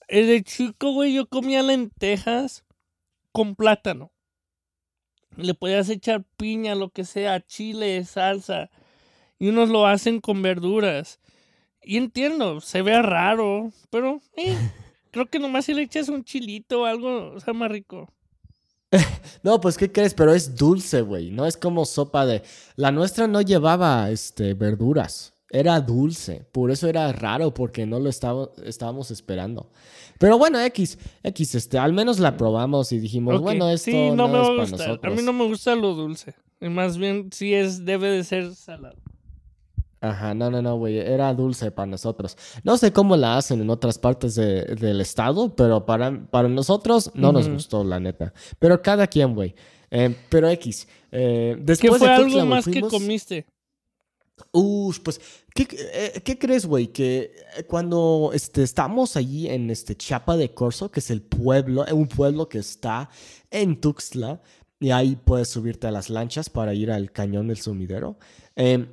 De 0.10 0.43
chico, 0.43 0.91
güey, 0.91 1.13
yo 1.13 1.27
comía 1.27 1.63
lentejas 1.63 2.65
con 3.31 3.55
plátano. 3.55 4.12
Le 5.38 5.53
podías 5.53 5.88
echar 5.88 6.25
piña, 6.36 6.75
lo 6.75 6.89
que 6.89 7.05
sea, 7.05 7.39
chile, 7.39 8.03
salsa 8.03 8.70
y 9.41 9.50
unos 9.50 9.69
lo 9.69 9.88
hacen 9.88 10.21
con 10.21 10.43
verduras. 10.43 11.19
Y 11.81 11.98
entiendo, 11.98 12.62
se 12.62 12.83
ve 12.83 13.01
raro, 13.01 13.71
pero 13.89 14.21
eh, 14.38 14.55
creo 15.12 15.25
que 15.25 15.39
nomás 15.39 15.65
si 15.65 15.74
le 15.74 15.81
echas 15.81 16.10
un 16.10 16.24
chilito 16.24 16.81
o 16.81 16.86
algo, 16.86 17.31
o 17.33 17.39
sea, 17.39 17.51
más 17.51 17.71
rico. 17.71 18.07
no, 19.41 19.60
pues 19.60 19.79
¿qué 19.79 19.91
crees? 19.91 20.13
Pero 20.13 20.36
es 20.36 20.55
dulce, 20.55 21.01
güey. 21.01 21.31
No 21.31 21.48
es 21.48 21.57
como 21.57 21.86
sopa 21.86 22.27
de... 22.27 22.43
La 22.75 22.91
nuestra 22.91 23.25
no 23.25 23.41
llevaba 23.41 24.12
este, 24.12 24.53
verduras. 24.53 25.33
Era 25.50 25.81
dulce. 25.81 26.45
Por 26.51 26.69
eso 26.69 26.88
era 26.88 27.12
raro, 27.12 27.51
porque 27.51 27.88
no 27.88 28.00
lo 28.00 28.10
estábamos 28.10 29.10
esperando. 29.10 29.71
Pero 30.19 30.38
bueno, 30.38 30.62
X, 30.62 31.00
X, 31.24 31.55
este, 31.55 31.79
al 31.79 31.93
menos 31.93 32.19
la 32.19 32.38
probamos 32.38 32.91
y 32.91 33.00
dijimos, 33.00 33.41
bueno, 33.41 33.71
esto 33.71 34.13
no, 34.15 34.27
me 34.27 34.39
es 34.39 34.48
para 34.48 34.69
nosotros. 34.69 35.00
A 35.01 35.15
mí 35.15 35.24
no 35.24 35.33
me 35.33 35.45
gusta 35.45 35.74
lo 35.74 35.95
dulce. 35.95 36.36
Más 36.60 37.00
bien, 37.00 37.31
sí 37.31 37.55
es, 37.55 37.86
debe 37.86 38.12
de 38.12 38.24
ser 38.24 38.53
salado. 38.53 38.98
Ajá, 40.01 40.34
no, 40.34 40.50
no, 40.50 40.63
no, 40.63 40.77
güey, 40.77 40.98
era 40.98 41.31
dulce 41.31 41.70
para 41.70 41.86
nosotros. 41.86 42.36
No 42.63 42.75
sé 42.75 42.91
cómo 42.91 43.15
la 43.15 43.38
hacen 43.38 43.62
en 43.62 43.70
otras 43.70 44.00
partes 44.00 44.34
del 44.34 45.00
estado, 45.00 45.55
pero 45.55 45.86
para, 45.86 46.25
para 46.25 46.50
nosotros 46.50 47.12
no 47.13 47.31
nos 47.31 47.48
gustó, 47.48 47.84
la 47.84 48.00
neta. 48.00 48.34
Pero 48.58 48.81
cada 48.81 49.05
quien, 49.05 49.36
güey. 49.36 49.53
Eh, 49.91 50.15
pero 50.27 50.50
X. 50.50 50.88
Eh, 51.12 51.55
después 51.60 51.93
¿Qué 51.93 52.00
fue 52.00 52.10
algo 52.10 52.46
más 52.48 52.65
que 52.65 52.81
comiste? 52.81 53.46
Uy, 54.51 54.96
pues, 55.03 55.22
¿qué, 55.53 55.67
eh, 55.93 56.22
¿qué 56.25 56.39
crees, 56.39 56.65
güey? 56.65 56.88
Que 56.88 57.36
cuando 57.67 58.31
este, 58.34 58.63
estamos 58.63 59.15
allí 59.15 59.50
en 59.50 59.70
este 59.70 59.96
Chiapa 59.96 60.36
de 60.36 60.51
Corzo, 60.51 60.89
que 60.89 61.00
es 61.00 61.12
el 61.12 61.22
pueblo, 61.22 61.86
un 61.93 62.08
pueblo 62.08 62.50
que 62.50 62.58
está 62.58 63.10
en 63.51 63.79
Tuxtla, 63.79 64.41
y 64.79 64.89
ahí 64.89 65.15
puedes 65.15 65.50
subirte 65.50 65.86
a 65.86 65.91
las 65.91 66.10
lanchas 66.10 66.50
para 66.50 66.74
ir 66.74 66.89
al 66.89 67.12
cañón 67.12 67.50
del 67.50 67.58
sumidero. 67.58 68.17
Eh, 68.55 68.88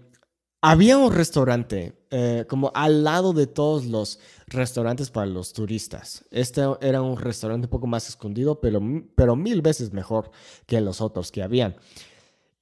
había 0.61 0.99
un 0.99 1.13
restaurante 1.13 1.95
eh, 2.11 2.45
como 2.49 2.73
al 2.75 3.05
lado 3.05 3.33
de 3.33 3.47
todos 3.47 3.87
los 3.87 4.19
restaurantes 4.47 5.11
para 5.11 5.27
los 5.27 5.53
turistas. 5.53 6.25
Este 6.31 6.63
era 6.81 7.03
un 7.03 7.17
restaurante 7.17 7.67
un 7.67 7.71
poco 7.71 7.87
más 7.87 8.09
escondido, 8.09 8.61
pero, 8.61 8.81
pero 9.15 9.37
mil 9.37 9.63
veces 9.63 9.93
mejor 9.93 10.31
que 10.67 10.81
los 10.81 11.01
otros 11.01 11.31
que 11.31 11.43
habían. 11.43 11.77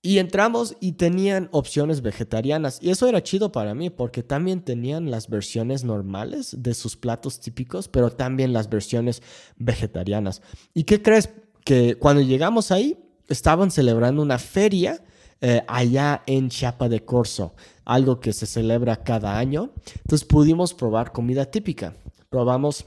Y 0.03 0.19
entramos 0.19 0.77
y 0.79 0.93
tenían 0.93 1.49
opciones 1.51 2.01
vegetarianas. 2.01 2.79
Y 2.81 2.91
eso 2.91 3.09
era 3.09 3.23
chido 3.23 3.51
para 3.51 3.75
mí 3.75 3.91
porque 3.91 4.23
también 4.23 4.61
tenían 4.61 5.11
las 5.11 5.29
versiones 5.29 5.83
normales 5.83 6.55
de 6.63 6.75
sus 6.75 6.97
platos 6.97 7.41
típicos, 7.41 7.89
pero 7.89 8.11
también 8.11 8.53
las 8.53 8.69
versiones 8.69 9.23
vegetarianas. 9.57 10.43
¿Y 10.75 10.85
qué 10.85 11.03
crees? 11.03 11.31
Que 11.65 11.97
cuando 11.97 12.23
llegamos 12.23 12.71
ahí, 12.71 12.97
estaban 13.29 13.73
celebrando 13.73 14.23
una 14.23 14.39
feria 14.39 15.03
eh, 15.41 15.63
allá 15.69 16.23
en 16.27 16.49
Chiapa 16.49 16.89
de 16.89 17.05
Corzo, 17.05 17.55
algo 17.85 18.21
que 18.21 18.33
se 18.33 18.47
celebra 18.47 19.03
cada 19.05 19.39
año. 19.39 19.71
Entonces 19.99 20.27
pudimos 20.27 20.75
probar 20.75 21.13
comida 21.13 21.45
típica. 21.47 21.95
Probamos 22.31 22.87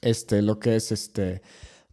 este, 0.00 0.42
lo 0.42 0.58
que 0.58 0.76
es 0.76 0.92
este 0.92 1.42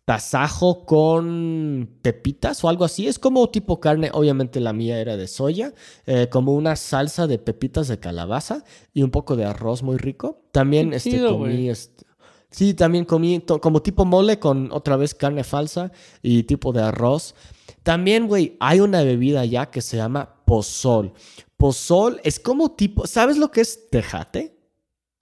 tasajo 0.09 0.85
con 0.85 1.87
pepitas 2.01 2.63
o 2.63 2.69
algo 2.69 2.83
así. 2.83 3.07
Es 3.07 3.19
como 3.19 3.47
tipo 3.49 3.79
carne, 3.79 4.09
obviamente 4.11 4.59
la 4.59 4.73
mía 4.73 4.99
era 4.99 5.17
de 5.17 5.27
soya, 5.27 5.73
eh, 6.07 6.29
como 6.31 6.55
una 6.55 6.75
salsa 6.75 7.27
de 7.27 7.37
pepitas 7.37 7.87
de 7.87 7.99
calabaza 7.99 8.63
y 8.91 9.03
un 9.03 9.11
poco 9.11 9.35
de 9.35 9.45
arroz 9.45 9.83
muy 9.83 9.97
rico. 9.97 10.41
También 10.51 10.93
este, 10.93 11.23
comí... 11.23 11.69
Este, 11.69 12.05
sí, 12.49 12.73
también 12.73 13.05
comí 13.05 13.39
como 13.61 13.83
tipo 13.83 14.03
mole 14.03 14.39
con 14.39 14.71
otra 14.71 14.97
vez 14.97 15.13
carne 15.13 15.43
falsa 15.43 15.91
y 16.23 16.41
tipo 16.41 16.73
de 16.73 16.81
arroz. 16.81 17.35
También, 17.83 18.27
güey, 18.27 18.57
hay 18.59 18.79
una 18.79 19.03
bebida 19.03 19.45
ya 19.45 19.69
que 19.69 19.81
se 19.81 19.97
llama 19.97 20.43
pozol. 20.45 21.13
Pozol 21.57 22.19
es 22.23 22.39
como 22.39 22.71
tipo, 22.71 23.05
¿sabes 23.07 23.37
lo 23.37 23.51
que 23.51 23.61
es 23.61 23.89
tejate? 23.89 24.57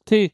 Sí. 0.06 0.32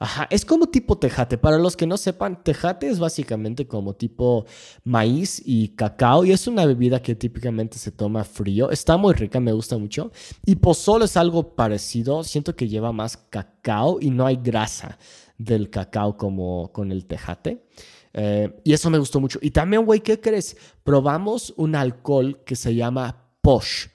Ajá, 0.00 0.28
es 0.30 0.44
como 0.44 0.68
tipo 0.68 0.96
tejate. 0.96 1.38
Para 1.38 1.58
los 1.58 1.76
que 1.76 1.86
no 1.86 1.96
sepan, 1.96 2.44
tejate 2.44 2.88
es 2.88 3.00
básicamente 3.00 3.66
como 3.66 3.94
tipo 3.94 4.46
maíz 4.84 5.42
y 5.44 5.68
cacao 5.70 6.24
y 6.24 6.30
es 6.30 6.46
una 6.46 6.64
bebida 6.66 7.02
que 7.02 7.16
típicamente 7.16 7.78
se 7.78 7.90
toma 7.90 8.22
frío. 8.22 8.70
Está 8.70 8.96
muy 8.96 9.14
rica, 9.14 9.40
me 9.40 9.52
gusta 9.52 9.76
mucho. 9.76 10.12
Y 10.46 10.56
pozol 10.56 11.02
es 11.02 11.16
algo 11.16 11.56
parecido, 11.56 12.22
siento 12.22 12.54
que 12.54 12.68
lleva 12.68 12.92
más 12.92 13.16
cacao 13.16 13.98
y 14.00 14.10
no 14.10 14.24
hay 14.24 14.36
grasa 14.36 14.98
del 15.36 15.68
cacao 15.70 16.16
como 16.16 16.70
con 16.72 16.92
el 16.92 17.06
tejate. 17.06 17.64
Eh, 18.12 18.60
y 18.64 18.72
eso 18.72 18.90
me 18.90 18.98
gustó 18.98 19.20
mucho. 19.20 19.38
Y 19.42 19.50
también, 19.50 19.84
güey, 19.84 20.00
¿qué 20.00 20.20
crees? 20.20 20.56
Probamos 20.82 21.52
un 21.56 21.74
alcohol 21.74 22.42
que 22.44 22.56
se 22.56 22.74
llama 22.74 23.30
Posh. 23.40 23.86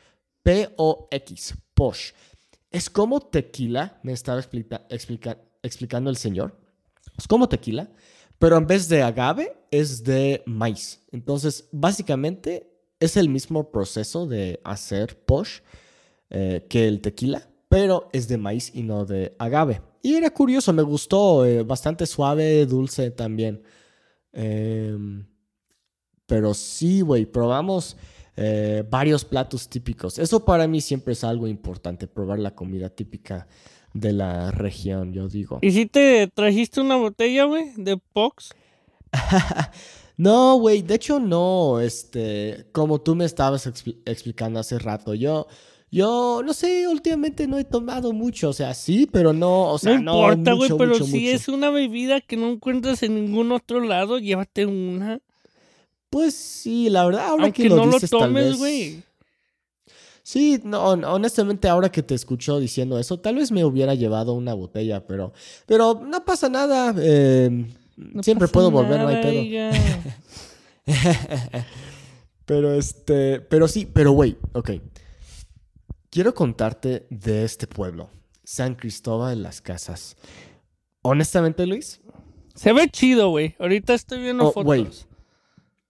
P-O-X. 0.44 1.56
Posh. 1.74 2.12
Es 2.70 2.90
como 2.90 3.20
tequila, 3.20 4.00
me 4.04 4.14
estaba 4.14 4.40
explicando 4.40 6.10
el 6.10 6.18
señor. 6.18 6.58
Es 7.18 7.28
como 7.28 7.48
tequila, 7.48 7.90
pero 8.40 8.58
en 8.58 8.66
vez 8.66 8.90
de 8.90 9.04
agave 9.04 9.56
es 9.72 10.04
de 10.04 10.44
maíz. 10.46 11.02
Entonces, 11.12 11.68
básicamente 11.72 12.74
es 13.00 13.18
el 13.18 13.30
mismo 13.30 13.72
proceso 13.72 14.26
de 14.26 14.60
hacer 14.64 15.24
Posh 15.26 15.60
eh, 16.30 16.66
que 16.70 16.88
el 16.88 17.02
tequila, 17.02 17.48
pero 17.70 18.10
es 18.12 18.28
de 18.28 18.38
maíz 18.38 18.72
y 18.74 18.84
no 18.84 19.06
de 19.06 19.36
agave. 19.38 19.82
Y 20.02 20.16
era 20.16 20.30
curioso, 20.32 20.74
me 20.74 20.82
gustó, 20.82 21.46
eh, 21.46 21.64
bastante 21.64 22.06
suave, 22.06 22.66
dulce 22.66 23.12
también. 23.12 23.64
Em, 24.34 25.26
pero 26.26 26.54
sí, 26.54 27.02
güey, 27.02 27.26
probamos 27.26 27.96
eh, 28.36 28.84
varios 28.90 29.24
platos 29.24 29.70
típicos. 29.70 30.18
Eso 30.18 30.44
para 30.44 30.68
mí 30.68 30.82
siempre 30.82 31.14
es 31.14 31.24
algo 31.24 31.48
importante, 31.48 32.08
probar 32.08 32.40
la 32.40 32.56
comida 32.56 32.90
típica 32.90 33.48
de 33.94 34.12
la 34.12 34.52
región, 34.52 35.14
yo 35.14 35.28
digo. 35.28 35.60
¿Y 35.62 35.72
si 35.72 35.86
te 35.86 36.28
trajiste 36.34 36.82
una 36.82 36.96
botella, 36.96 37.46
güey, 37.46 37.72
de 37.78 37.98
Pox? 37.98 38.54
no, 40.18 40.56
güey, 40.58 40.82
de 40.82 40.96
hecho 40.96 41.20
no, 41.20 41.80
este, 41.80 42.66
como 42.72 43.02
tú 43.02 43.16
me 43.16 43.26
estabas 43.26 43.68
explicando 44.06 44.60
hace 44.60 44.80
rato, 44.80 45.14
yo, 45.14 45.48
yo, 45.94 46.42
no 46.44 46.54
sé, 46.54 46.88
últimamente 46.88 47.46
no 47.46 47.60
he 47.60 47.64
tomado 47.64 48.14
mucho, 48.14 48.50
o 48.50 48.54
sea, 48.54 48.74
sí, 48.74 49.08
pero 49.12 49.32
no, 49.32 49.70
o 49.70 49.78
sea, 49.78 50.00
no. 50.00 50.16
importa, 50.16 50.54
güey, 50.54 50.72
pero 50.76 50.96
si 50.96 51.30
es 51.30 51.48
una 51.48 51.70
bebida 51.70 52.20
que 52.20 52.36
no 52.36 52.50
encuentras 52.50 53.04
en 53.04 53.14
ningún 53.14 53.52
otro 53.52 53.80
lado, 53.80 54.18
llévate 54.18 54.66
una. 54.66 55.20
Pues 56.10 56.34
sí, 56.34 56.90
la 56.90 57.06
verdad, 57.06 57.28
ahora 57.28 57.52
que 57.52 57.70
lo 57.70 57.76
no 57.76 57.86
lo 57.86 58.00
tomes, 58.00 58.58
güey. 58.58 59.04
Sí, 60.24 60.60
no, 60.64 60.84
honestamente 60.84 61.70
ahora 61.70 61.92
que 61.92 62.02
te 62.02 62.16
escucho 62.16 62.60
diciendo 62.60 62.98
eso, 62.98 63.20
tal 63.20 63.36
vez 63.36 63.52
me 63.52 63.64
hubiera 63.64 63.94
llevado 63.94 64.34
una 64.34 64.56
botella, 64.56 65.06
pero, 65.06 65.32
pero 65.68 66.02
no 66.04 66.26
pasa 66.26 66.50
nada. 66.50 66.96
Eh, 66.98 67.68
siempre 68.24 68.48
puedo 68.48 68.72
volver, 68.72 69.00
no 69.00 69.10
hay 69.10 69.22
pedo. 69.22 69.78
pero 72.48 72.74
este, 72.74 73.42
pero 73.42 73.68
sí, 73.68 73.88
pero 73.94 74.14
güey, 74.14 74.36
ok. 74.54 74.72
Quiero 76.14 76.36
contarte 76.36 77.08
de 77.10 77.44
este 77.44 77.66
pueblo, 77.66 78.12
San 78.44 78.76
Cristóbal 78.76 79.36
de 79.36 79.42
las 79.42 79.62
Casas. 79.62 80.16
Honestamente, 81.02 81.66
Luis. 81.66 82.02
Se 82.54 82.72
ve 82.72 82.88
chido, 82.88 83.30
güey. 83.30 83.56
Ahorita 83.58 83.96
estoy 83.96 84.22
viendo 84.22 84.50
oh, 84.50 84.52
fotos. 84.52 85.08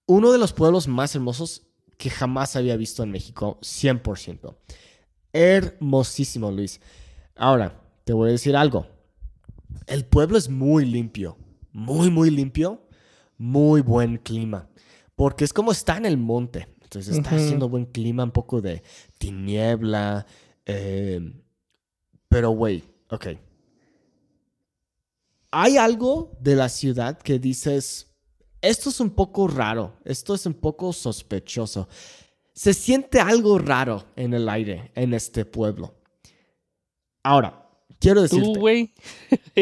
uno 0.05 0.31
de 0.31 0.37
los 0.37 0.53
pueblos 0.53 0.87
más 0.87 1.13
hermosos 1.13 1.67
que 1.97 2.09
jamás 2.09 2.55
había 2.55 2.77
visto 2.77 3.03
en 3.03 3.11
México, 3.11 3.57
100%. 3.63 4.55
Hermosísimo, 5.33 6.51
Luis. 6.51 6.79
Ahora, 7.35 7.81
te 8.05 8.13
voy 8.13 8.29
a 8.29 8.31
decir 8.31 8.55
algo. 8.55 8.87
El 9.87 10.05
pueblo 10.05 10.37
es 10.37 10.47
muy 10.47 10.85
limpio, 10.85 11.37
muy, 11.73 12.09
muy 12.09 12.29
limpio, 12.29 12.87
muy 13.37 13.81
buen 13.81 14.19
clima, 14.19 14.69
porque 15.15 15.43
es 15.43 15.51
como 15.51 15.73
está 15.73 15.97
en 15.97 16.05
el 16.05 16.15
monte. 16.15 16.72
Entonces 16.95 17.17
está 17.17 17.35
haciendo 17.35 17.69
buen 17.69 17.85
clima, 17.85 18.23
un 18.23 18.31
poco 18.31 18.61
de 18.61 18.83
tiniebla. 19.17 20.25
Eh, 20.65 21.33
pero, 22.27 22.51
güey, 22.51 22.83
ok. 23.09 23.27
Hay 25.51 25.77
algo 25.77 26.31
de 26.39 26.55
la 26.55 26.69
ciudad 26.69 27.17
que 27.17 27.39
dices, 27.39 28.11
esto 28.61 28.89
es 28.89 28.99
un 28.99 29.09
poco 29.09 29.47
raro, 29.47 29.93
esto 30.05 30.33
es 30.33 30.45
un 30.45 30.53
poco 30.53 30.93
sospechoso. 30.93 31.87
Se 32.53 32.73
siente 32.73 33.19
algo 33.19 33.57
raro 33.57 34.03
en 34.15 34.33
el 34.33 34.47
aire 34.49 34.91
en 34.95 35.13
este 35.13 35.45
pueblo. 35.45 35.95
Ahora, 37.23 37.67
quiero 37.99 38.21
decirte... 38.21 38.53
¿Tú, 38.53 38.59
güey? 38.59 38.93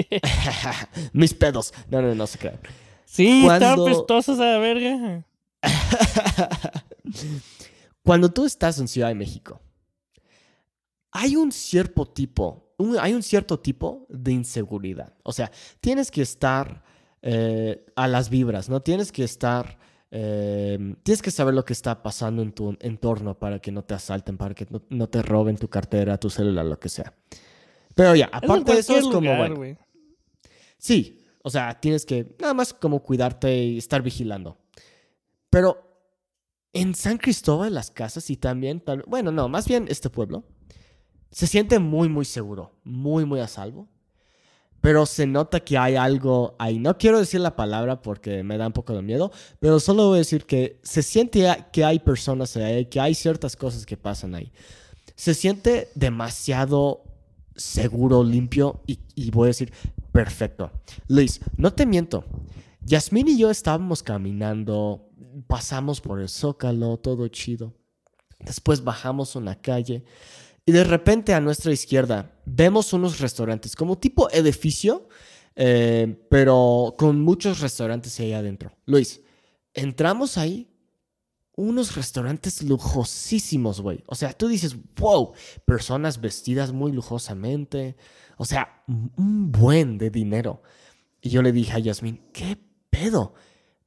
Mis 1.13 1.33
pedos. 1.33 1.73
No, 1.89 2.01
no, 2.01 2.13
no 2.13 2.27
se 2.27 2.37
crean. 2.37 2.59
Sí, 3.05 3.45
están 3.45 3.83
pestosos 3.83 4.39
a 4.39 4.45
la 4.45 4.57
verga. 4.59 5.25
Cuando 8.03 8.29
tú 8.29 8.45
estás 8.45 8.79
en 8.79 8.87
Ciudad 8.87 9.09
de 9.09 9.15
México, 9.15 9.61
hay 11.11 11.35
un 11.35 11.51
cierto 11.51 12.05
tipo, 12.05 12.73
hay 12.99 13.13
un 13.13 13.21
cierto 13.21 13.59
tipo 13.59 14.07
de 14.09 14.31
inseguridad. 14.31 15.13
O 15.23 15.33
sea, 15.33 15.51
tienes 15.79 16.09
que 16.09 16.21
estar 16.21 16.83
eh, 17.21 17.85
a 17.95 18.07
las 18.07 18.29
vibras, 18.29 18.69
¿no? 18.69 18.81
Tienes 18.81 19.11
que 19.11 19.23
estar, 19.23 19.77
eh, 20.09 20.95
tienes 21.03 21.21
que 21.21 21.31
saber 21.31 21.53
lo 21.53 21.65
que 21.65 21.73
está 21.73 22.01
pasando 22.01 22.41
en 22.41 22.53
tu 22.53 22.75
entorno 22.79 23.37
para 23.37 23.59
que 23.59 23.71
no 23.71 23.83
te 23.83 23.93
asalten, 23.93 24.37
para 24.37 24.55
que 24.55 24.65
no, 24.89 25.07
te 25.07 25.21
roben 25.21 25.57
tu 25.57 25.67
cartera, 25.67 26.17
tu 26.17 26.29
celular, 26.29 26.65
lo 26.65 26.79
que 26.79 26.89
sea. 26.89 27.13
Pero 27.93 28.15
ya, 28.15 28.29
aparte 28.31 28.73
de 28.73 28.79
eso 28.79 28.95
es 28.95 29.05
como, 29.07 29.35
bueno, 29.35 29.77
sí, 30.77 31.25
o 31.43 31.49
sea, 31.49 31.79
tienes 31.79 32.05
que 32.05 32.35
nada 32.39 32.53
más 32.53 32.73
como 32.73 33.03
cuidarte 33.03 33.55
y 33.55 33.77
estar 33.77 34.01
vigilando. 34.01 34.57
Pero 35.49 35.90
en 36.73 36.95
San 36.95 37.17
Cristóbal 37.17 37.73
las 37.73 37.91
casas 37.91 38.29
y 38.29 38.37
también, 38.37 38.83
bueno, 39.07 39.31
no, 39.31 39.49
más 39.49 39.67
bien 39.67 39.85
este 39.89 40.09
pueblo, 40.09 40.43
se 41.31 41.47
siente 41.47 41.79
muy, 41.79 42.09
muy 42.09 42.25
seguro, 42.25 42.73
muy, 42.83 43.25
muy 43.25 43.39
a 43.39 43.47
salvo 43.47 43.87
pero 44.81 45.05
se 45.05 45.27
nota 45.27 45.59
que 45.59 45.77
hay 45.77 45.95
algo 45.95 46.55
ahí. 46.59 46.79
No 46.79 46.97
quiero 46.97 47.19
decir 47.19 47.39
la 47.39 47.55
palabra 47.55 48.01
porque 48.01 48.43
me 48.43 48.57
da 48.57 48.67
un 48.67 48.73
poco 48.73 48.93
de 48.93 49.03
miedo, 49.03 49.31
pero 49.59 49.79
solo 49.79 50.07
voy 50.07 50.15
a 50.15 50.17
decir 50.19 50.45
que 50.45 50.79
se 50.81 51.03
siente 51.03 51.47
que 51.71 51.85
hay 51.85 51.99
personas 51.99 52.57
ahí, 52.57 52.85
que 52.87 52.99
hay 52.99 53.13
ciertas 53.13 53.55
cosas 53.55 53.85
que 53.85 53.95
pasan 53.95 54.35
ahí. 54.35 54.51
Se 55.15 55.35
siente 55.35 55.89
demasiado 55.93 57.03
seguro, 57.55 58.23
limpio 58.23 58.81
y, 58.87 58.99
y 59.13 59.29
voy 59.29 59.45
a 59.45 59.47
decir 59.49 59.71
perfecto. 60.11 60.71
Luis, 61.07 61.39
no 61.57 61.71
te 61.71 61.85
miento. 61.85 62.25
Yasmín 62.83 63.27
y 63.27 63.37
yo 63.37 63.51
estábamos 63.51 64.01
caminando, 64.01 65.10
pasamos 65.47 66.01
por 66.01 66.19
el 66.19 66.29
zócalo, 66.29 66.97
todo 66.97 67.27
chido. 67.27 67.73
Después 68.39 68.83
bajamos 68.83 69.35
una 69.35 69.61
calle 69.61 70.03
y 70.65 70.71
de 70.71 70.83
repente 70.83 71.33
a 71.33 71.41
nuestra 71.41 71.71
izquierda 71.71 72.31
vemos 72.45 72.93
unos 72.93 73.19
restaurantes, 73.19 73.75
como 73.75 73.97
tipo 73.97 74.29
edificio, 74.31 75.07
eh, 75.55 76.25
pero 76.29 76.95
con 76.97 77.21
muchos 77.21 77.59
restaurantes 77.59 78.19
ahí 78.19 78.33
adentro. 78.33 78.71
Luis, 78.85 79.21
entramos 79.73 80.37
ahí, 80.37 80.67
unos 81.55 81.95
restaurantes 81.95 82.63
lujosísimos, 82.63 83.81
güey. 83.81 84.03
O 84.07 84.15
sea, 84.15 84.33
tú 84.33 84.47
dices, 84.47 84.75
wow, 84.95 85.33
personas 85.65 86.21
vestidas 86.21 86.71
muy 86.71 86.91
lujosamente. 86.91 87.97
O 88.37 88.45
sea, 88.45 88.83
un 88.87 89.51
buen 89.51 89.97
de 89.97 90.09
dinero. 90.09 90.61
Y 91.21 91.29
yo 91.29 91.41
le 91.41 91.51
dije 91.51 91.73
a 91.73 91.79
Yasmin, 91.79 92.21
¿qué 92.33 92.57
pedo? 92.89 93.33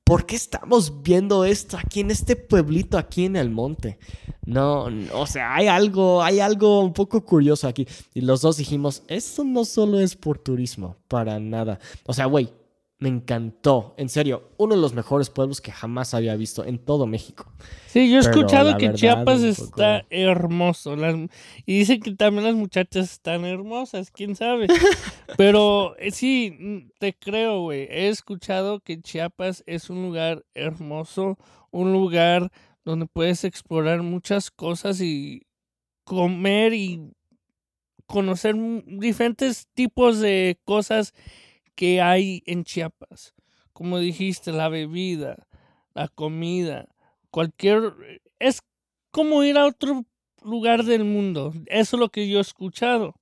¿Por 0.04 0.26
qué 0.26 0.36
estamos 0.36 1.02
viendo 1.02 1.44
esto 1.44 1.78
aquí 1.78 2.00
en 2.00 2.10
este 2.10 2.36
pueblito, 2.36 2.98
aquí 2.98 3.24
en 3.24 3.36
el 3.36 3.50
monte? 3.50 3.98
No, 4.44 4.88
o 5.14 5.26
sea, 5.26 5.54
hay 5.54 5.66
algo, 5.66 6.22
hay 6.22 6.40
algo 6.40 6.80
un 6.80 6.92
poco 6.92 7.24
curioso 7.24 7.66
aquí. 7.66 7.88
Y 8.12 8.20
los 8.20 8.42
dos 8.42 8.58
dijimos, 8.58 9.02
esto 9.08 9.42
no 9.42 9.64
solo 9.64 9.98
es 9.98 10.14
por 10.14 10.38
turismo, 10.38 10.96
para 11.08 11.40
nada. 11.40 11.78
O 12.04 12.12
sea, 12.12 12.26
güey, 12.26 12.52
me 13.04 13.10
encantó. 13.10 13.92
En 13.98 14.08
serio, 14.08 14.48
uno 14.56 14.74
de 14.74 14.80
los 14.80 14.94
mejores 14.94 15.28
pueblos 15.28 15.60
que 15.60 15.70
jamás 15.70 16.14
había 16.14 16.36
visto 16.36 16.64
en 16.64 16.78
todo 16.78 17.06
México. 17.06 17.52
Sí, 17.86 18.10
yo 18.10 18.16
he 18.16 18.20
escuchado 18.20 18.78
que 18.78 18.94
Chiapas 18.94 19.42
está 19.42 20.06
hermoso. 20.08 20.96
y 21.66 21.78
dicen 21.80 22.00
que 22.00 22.14
también 22.14 22.44
las 22.44 22.54
muchachas 22.54 23.12
están 23.12 23.44
hermosas, 23.44 24.10
quién 24.10 24.34
sabe. 24.34 24.68
Pero 25.36 25.94
eh, 25.98 26.12
sí, 26.12 26.88
te 26.98 27.12
creo, 27.12 27.60
güey. 27.60 27.82
He 27.90 28.08
escuchado 28.08 28.80
que 28.80 29.02
Chiapas 29.02 29.62
es 29.66 29.90
un 29.90 30.02
lugar 30.02 30.46
hermoso, 30.54 31.36
un 31.70 31.92
lugar 31.92 32.50
donde 32.86 33.04
puedes 33.04 33.44
explorar 33.44 34.02
muchas 34.02 34.50
cosas 34.50 35.02
y 35.02 35.42
comer 36.04 36.72
y 36.72 37.12
conocer 38.06 38.56
diferentes 38.86 39.68
tipos 39.74 40.20
de 40.20 40.58
cosas 40.64 41.12
que 41.74 42.00
hay 42.00 42.42
en 42.46 42.64
Chiapas. 42.64 43.34
Como 43.72 43.98
dijiste, 43.98 44.52
la 44.52 44.68
bebida, 44.68 45.46
la 45.94 46.08
comida, 46.08 46.88
cualquier... 47.30 47.94
Es 48.38 48.62
como 49.10 49.42
ir 49.44 49.58
a 49.58 49.66
otro 49.66 50.04
lugar 50.42 50.84
del 50.84 51.04
mundo. 51.04 51.52
Eso 51.66 51.96
es 51.96 52.00
lo 52.00 52.08
que 52.08 52.28
yo 52.28 52.38
he 52.38 52.42
escuchado. 52.42 53.14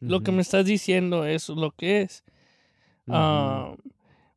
Lo 0.00 0.22
que 0.22 0.32
me 0.32 0.42
estás 0.42 0.66
diciendo, 0.66 1.24
eso 1.24 1.54
es 1.54 1.58
lo 1.58 1.70
que 1.70 2.02
es. 2.02 2.24
Uh 3.06 3.76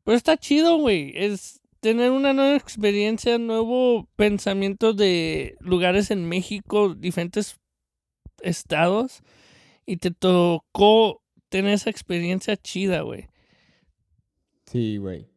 pero 0.07 0.15
está 0.15 0.37
chido, 0.37 0.77
güey. 0.77 1.11
Es 1.15 1.59
tener 1.81 2.11
una 2.11 2.31
nueva 2.31 2.55
experiencia, 2.55 3.37
nuevo 3.37 4.07
pensamiento 4.15 4.93
de 4.93 5.57
lugares 5.59 6.11
en 6.11 6.29
México, 6.29 6.95
diferentes 6.95 7.59
estados. 8.41 9.21
Y 9.85 9.97
te 9.97 10.11
tocó 10.11 11.21
tener 11.49 11.73
esa 11.73 11.89
experiencia 11.89 12.57
chida, 12.57 13.01
güey. 13.01 13.27
Sí, 14.65 14.97
güey. 14.97 15.27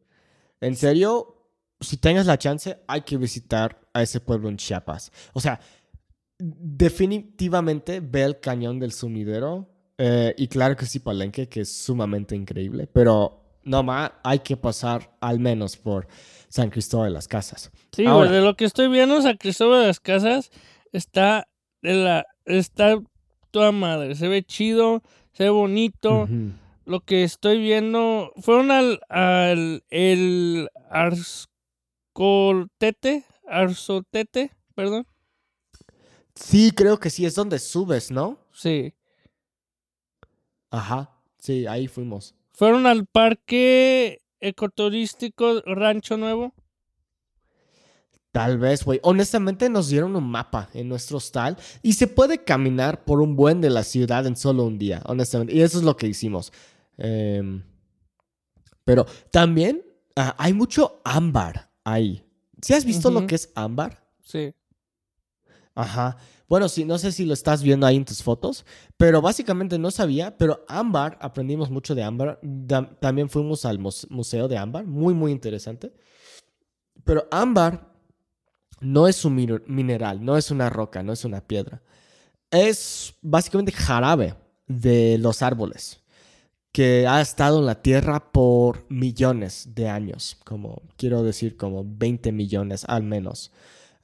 En 0.59 0.75
serio, 0.75 1.49
si 1.79 1.97
tengas 1.97 2.25
la 2.25 2.37
chance, 2.37 2.77
hay 2.87 3.01
que 3.01 3.17
visitar 3.17 3.79
a 3.93 4.03
ese 4.03 4.19
pueblo 4.19 4.49
en 4.49 4.57
Chiapas. 4.57 5.11
O 5.33 5.39
sea, 5.39 5.59
definitivamente 6.37 7.99
ve 7.99 8.23
el 8.23 8.39
cañón 8.39 8.79
del 8.79 8.91
sumidero. 8.91 9.67
Eh, 9.97 10.33
y 10.37 10.47
claro 10.47 10.75
que 10.75 10.85
sí, 10.85 10.99
Palenque, 10.99 11.47
que 11.47 11.61
es 11.61 11.75
sumamente 11.75 12.35
increíble. 12.35 12.87
Pero 12.91 13.59
no 13.63 13.83
más, 13.83 14.11
hay 14.23 14.39
que 14.39 14.57
pasar 14.57 15.15
al 15.21 15.39
menos 15.39 15.77
por 15.77 16.07
San 16.49 16.69
Cristóbal 16.69 17.09
de 17.09 17.13
las 17.13 17.27
Casas. 17.27 17.71
Sí, 17.91 18.05
güey, 18.05 18.29
de 18.29 18.41
lo 18.41 18.55
que 18.55 18.65
estoy 18.65 18.87
viendo, 18.87 19.21
San 19.21 19.37
Cristóbal 19.37 19.81
de 19.81 19.87
las 19.87 19.99
Casas 19.99 20.51
está 20.91 21.47
de 21.81 21.93
la. 21.93 22.25
Está 22.45 22.99
toda 23.51 23.71
madre. 23.71 24.15
Se 24.15 24.27
ve 24.27 24.43
chido 24.43 25.03
se 25.41 25.45
ve 25.45 25.49
bonito. 25.49 26.29
Lo 26.85 26.99
que 26.99 27.23
estoy 27.23 27.59
viendo, 27.59 28.31
fueron 28.41 28.69
al, 28.69 29.01
al 29.09 29.83
el 29.89 30.69
Arscoltete, 30.91 33.23
Arzotete, 33.47 34.51
perdón. 34.75 35.07
Sí, 36.35 36.69
creo 36.71 36.99
que 36.99 37.09
sí, 37.09 37.25
es 37.25 37.33
donde 37.33 37.57
subes, 37.57 38.11
¿no? 38.11 38.37
Sí. 38.51 38.93
Ajá, 40.69 41.09
sí, 41.39 41.65
ahí 41.65 41.87
fuimos. 41.87 42.35
¿Fueron 42.51 42.85
al 42.85 43.07
parque 43.07 44.21
ecoturístico 44.39 45.61
Rancho 45.65 46.17
Nuevo? 46.17 46.53
Tal 48.31 48.57
vez, 48.57 48.85
güey. 48.85 48.99
Honestamente 49.03 49.69
nos 49.69 49.89
dieron 49.89 50.15
un 50.15 50.23
mapa 50.29 50.69
en 50.73 50.87
nuestro 50.87 51.17
hostal 51.17 51.57
y 51.81 51.93
se 51.93 52.07
puede 52.07 52.43
caminar 52.43 53.03
por 53.03 53.21
un 53.21 53.35
buen 53.35 53.59
de 53.59 53.69
la 53.69 53.83
ciudad 53.83 54.25
en 54.25 54.37
solo 54.37 54.63
un 54.63 54.77
día, 54.77 55.01
honestamente. 55.05 55.53
Y 55.53 55.61
eso 55.61 55.77
es 55.79 55.83
lo 55.83 55.97
que 55.97 56.07
hicimos. 56.07 56.53
Em, 56.97 57.63
pero 58.85 59.05
también 59.31 59.83
ah, 60.15 60.35
hay 60.37 60.53
mucho 60.53 61.01
ámbar 61.03 61.71
ahí. 61.83 62.23
¿Sí 62.61 62.73
has 62.73 62.85
visto 62.85 63.11
lo 63.11 63.27
que 63.27 63.35
es 63.35 63.51
ámbar? 63.55 64.07
Sí. 64.23 64.53
Ajá. 65.75 66.17
Bueno, 66.47 66.67
sí, 66.69 66.85
no 66.85 66.97
sé 66.97 67.11
si 67.11 67.25
lo 67.25 67.33
estás 67.33 67.63
viendo 67.63 67.85
ahí 67.87 67.95
en 67.95 68.05
tus 68.05 68.21
fotos, 68.23 68.65
pero 68.97 69.21
básicamente 69.21 69.79
no 69.79 69.89
sabía, 69.89 70.37
pero 70.37 70.65
ámbar, 70.67 71.17
aprendimos 71.21 71.69
mucho 71.69 71.95
de 71.95 72.03
ámbar. 72.03 72.39
Da- 72.41 72.89
también 72.99 73.29
fuimos 73.29 73.65
al 73.65 73.79
muse- 73.79 74.07
museo 74.09 74.47
de 74.47 74.57
ámbar, 74.57 74.85
muy, 74.85 75.13
muy 75.13 75.31
interesante. 75.31 75.93
Pero 77.03 77.27
ámbar 77.31 77.90
no 78.81 79.07
es 79.07 79.23
un 79.25 79.35
miner- 79.37 79.63
mineral, 79.67 80.23
no 80.23 80.37
es 80.37 80.51
una 80.51 80.69
roca, 80.69 81.01
no 81.03 81.13
es 81.13 81.23
una 81.25 81.41
piedra. 81.41 81.81
Es 82.51 83.15
básicamente 83.21 83.71
jarabe 83.71 84.35
de 84.67 85.17
los 85.17 85.41
árboles 85.41 85.99
que 86.71 87.05
ha 87.07 87.19
estado 87.21 87.59
en 87.59 87.65
la 87.65 87.81
tierra 87.81 88.31
por 88.31 88.85
millones 88.89 89.69
de 89.75 89.89
años, 89.89 90.37
como 90.45 90.81
quiero 90.97 91.21
decir, 91.23 91.57
como 91.57 91.83
20 91.85 92.31
millones 92.31 92.85
al 92.87 93.03
menos 93.03 93.51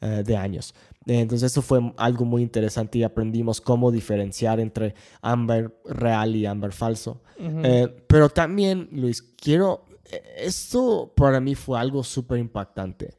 eh, 0.02 0.24
de 0.26 0.36
años. 0.38 0.74
Entonces 1.06 1.52
eso 1.52 1.62
fue 1.62 1.94
algo 1.96 2.26
muy 2.26 2.42
interesante 2.42 2.98
y 2.98 3.04
aprendimos 3.04 3.62
cómo 3.62 3.92
diferenciar 3.92 4.60
entre 4.60 4.94
ámbar 5.22 5.74
real 5.86 6.36
y 6.36 6.46
ámbar 6.46 6.74
falso. 6.74 7.22
Eh, 7.40 8.04
pero 8.08 8.28
también, 8.30 8.90
Luis, 8.92 9.22
quiero, 9.22 9.86
eh, 10.12 10.22
esto 10.40 11.14
para 11.16 11.40
mí 11.40 11.56
fue 11.56 11.80
algo 11.80 12.04
súper 12.04 12.40
impactante. 12.40 13.14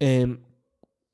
Em, 0.00 0.40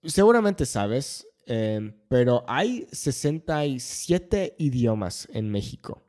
seguramente 0.05 0.67
sabes, 0.67 1.27
em, 1.47 1.93
pero 2.09 2.45
hay 2.49 2.87
67 2.93 4.55
idiomas 4.59 5.29
en 5.33 5.51
México 5.51 6.03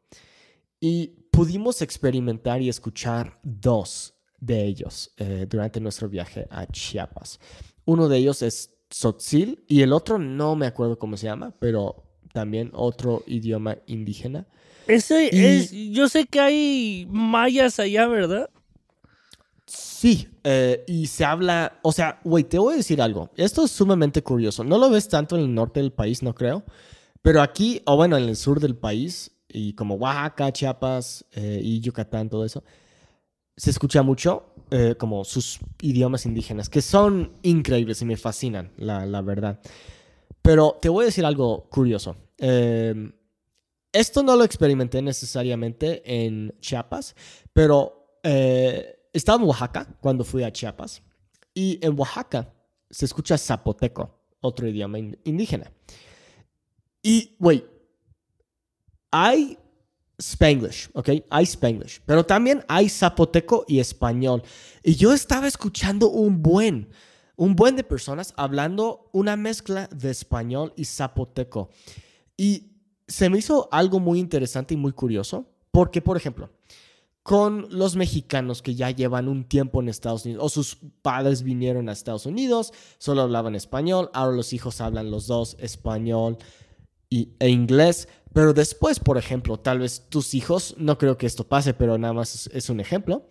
y 0.80 1.08
pudimos 1.32 1.82
experimentar 1.82 2.62
y 2.62 2.70
escuchar 2.70 3.40
dos 3.44 4.14
de 4.40 4.66
ellos 4.66 5.12
eh, 5.18 5.46
durante 5.50 5.80
nuestro 5.80 6.10
viaje 6.10 6.48
a 6.50 6.66
Chiapas. 6.68 7.40
Uno 7.86 8.08
de 8.10 8.18
ellos 8.18 8.42
es 8.42 8.74
Tzotzil 8.90 9.64
y 9.68 9.82
el 9.82 9.94
otro 9.94 10.18
no 10.18 10.56
me 10.56 10.66
acuerdo 10.66 10.98
cómo 11.00 11.16
se 11.18 11.28
llama, 11.28 11.54
pero 11.60 12.04
también 12.34 12.72
otro 12.74 13.24
idioma 13.28 13.78
indígena. 13.86 14.48
Ese 14.88 15.30
y- 15.32 15.40
es. 15.40 15.72
Yo 15.72 16.10
sé 16.10 16.26
que 16.26 16.40
hay 16.40 17.08
mayas 17.10 17.80
allá, 17.80 18.08
¿verdad? 18.08 18.50
Sí, 19.74 20.28
eh, 20.44 20.84
y 20.86 21.08
se 21.08 21.24
habla, 21.24 21.80
o 21.82 21.94
sea, 21.94 22.20
güey, 22.26 22.44
te 22.44 22.60
voy 22.60 22.74
a 22.74 22.78
decir 22.78 23.02
algo. 23.02 23.30
Esto 23.38 23.64
es 23.64 23.72
sumamente 23.72 24.22
curioso. 24.22 24.66
No 24.66 24.78
lo 24.78 24.90
ves 24.90 25.08
tanto 25.08 25.38
en 25.38 25.44
el 25.44 25.54
norte 25.54 25.80
del 25.80 25.94
país, 25.94 26.22
no 26.22 26.36
creo. 26.36 26.66
Pero 27.22 27.42
aquí, 27.42 27.82
o 27.86 27.96
bueno, 27.96 28.18
en 28.18 28.26
el 28.26 28.36
sur 28.36 28.60
del 28.60 28.76
país, 28.76 29.32
y 29.48 29.74
como 29.74 29.96
Oaxaca, 29.96 30.52
Chiapas 30.52 31.26
eh, 31.32 31.62
y 31.64 31.80
Yucatán, 31.80 32.30
todo 32.30 32.44
eso, 32.44 32.66
se 33.56 33.70
escucha 33.70 34.02
mucho 34.02 34.54
eh, 34.72 34.96
como 34.98 35.24
sus 35.24 35.60
idiomas 35.82 36.26
indígenas, 36.26 36.68
que 36.68 36.82
son 36.82 37.32
increíbles 37.42 38.02
y 38.02 38.06
me 38.06 38.18
fascinan, 38.18 38.74
la, 38.76 39.22
verdad. 39.22 39.62
Pero 40.42 40.80
te 40.82 40.90
voy 40.90 41.04
a 41.04 41.06
decir 41.06 41.26
algo 41.26 41.70
curioso. 41.70 42.18
Eh, 42.40 43.14
esto 43.94 44.22
no 44.22 44.36
lo 44.36 44.44
experimenté 44.44 45.02
necesariamente 45.02 46.02
en 46.06 46.54
Chiapas, 46.60 47.16
pero 47.54 48.20
eh, 48.24 49.01
estaba 49.14 49.42
en 49.42 49.48
Oaxaca 49.48 49.88
cuando 50.00 50.24
fui 50.24 50.44
a 50.44 50.52
Chiapas 50.52 51.02
y 51.54 51.80
en 51.86 51.98
Oaxaca 52.00 52.54
se 52.90 53.06
escucha 53.06 53.38
zapoteco, 53.38 54.20
otro 54.42 54.68
idioma 54.68 55.00
in- 55.00 55.18
indígena. 55.24 55.72
Y, 57.04 57.36
güey, 57.40 57.66
hay 59.12 59.58
Spanglish, 60.18 60.90
¿ok? 60.94 61.10
Hay 61.30 61.44
Spanglish, 61.46 62.02
pero 62.06 62.26
también 62.26 62.64
hay 62.68 62.90
zapoteco 62.90 63.66
y 63.68 63.80
español. 63.80 64.44
Y 64.84 64.96
yo 64.96 65.14
estaba 65.14 65.48
escuchando 65.48 66.10
un 66.10 66.42
buen, 66.42 66.90
un 67.36 67.56
buen 67.56 67.76
de 67.76 67.84
personas 67.84 68.34
hablando 68.38 69.10
una 69.14 69.36
mezcla 69.36 69.88
de 69.88 70.12
español 70.12 70.74
y 70.76 70.86
zapoteco. 70.86 71.70
Y 72.38 72.72
se 73.08 73.30
me 73.30 73.40
hizo 73.40 73.68
algo 73.72 74.00
muy 74.00 74.20
interesante 74.20 74.74
y 74.74 74.78
muy 74.78 74.92
curioso, 74.94 75.46
porque, 75.72 76.02
por 76.02 76.18
ejemplo, 76.18 76.50
con 77.24 77.68
los 77.70 77.96
mexicanos 77.96 78.62
que 78.62 78.76
ya 78.76 78.90
llevan 78.90 79.28
un 79.28 79.44
tiempo 79.44 79.82
en 79.82 79.90
Estados 79.90 80.26
Unidos, 80.26 80.44
o 80.44 80.50
sus 80.50 80.78
padres 81.02 81.44
vinieron 81.44 81.88
a 81.88 81.92
Estados 81.92 82.26
Unidos, 82.26 82.74
solo 82.98 83.22
hablaban 83.22 83.56
español, 83.56 84.10
ahora 84.14 84.36
los 84.36 84.54
hijos 84.54 84.82
hablan 84.82 85.12
los 85.12 85.28
dos 85.28 85.56
español 85.60 86.38
y, 87.10 87.30
e 87.40 87.50
inglés, 87.50 88.08
pero 88.34 88.54
después, 88.54 89.00
por 89.00 89.18
ejemplo, 89.18 89.58
tal 89.58 89.80
vez 89.80 90.06
tus 90.10 90.34
hijos, 90.34 90.76
no 90.78 90.98
creo 90.98 91.18
que 91.18 91.26
esto 91.26 91.48
pase, 91.48 91.74
pero 91.74 91.98
nada 91.98 92.14
más 92.14 92.50
es, 92.54 92.70
un 92.70 92.80
ejemplo, 92.80 93.26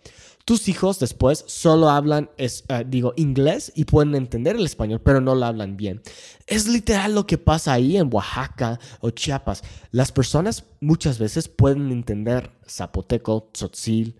tus 0.45 0.67
hijos 0.67 0.99
después 0.99 1.43
solo 1.47 1.89
hablan, 1.89 2.29
es, 2.37 2.63
eh, 2.69 2.83
digo, 2.87 3.13
inglés 3.15 3.71
y 3.75 3.85
pueden 3.85 4.15
entender 4.15 4.55
el 4.55 4.65
español, 4.65 5.01
pero 5.03 5.21
no 5.21 5.33
lo 5.33 5.45
hablan 5.45 5.77
bien. 5.77 6.01
Es 6.45 6.67
literal 6.67 7.15
lo 7.15 7.25
que 7.25 7.37
pasa 7.37 7.73
ahí 7.73 7.97
en 7.97 8.13
Oaxaca 8.13 8.79
o 8.99 9.09
Chiapas. 9.09 9.63
Las 9.91 10.11
personas 10.11 10.65
muchas 10.79 11.17
veces 11.17 11.47
pueden 11.47 11.91
entender 11.91 12.51
zapoteco, 12.67 13.49
tzotzil, 13.53 14.19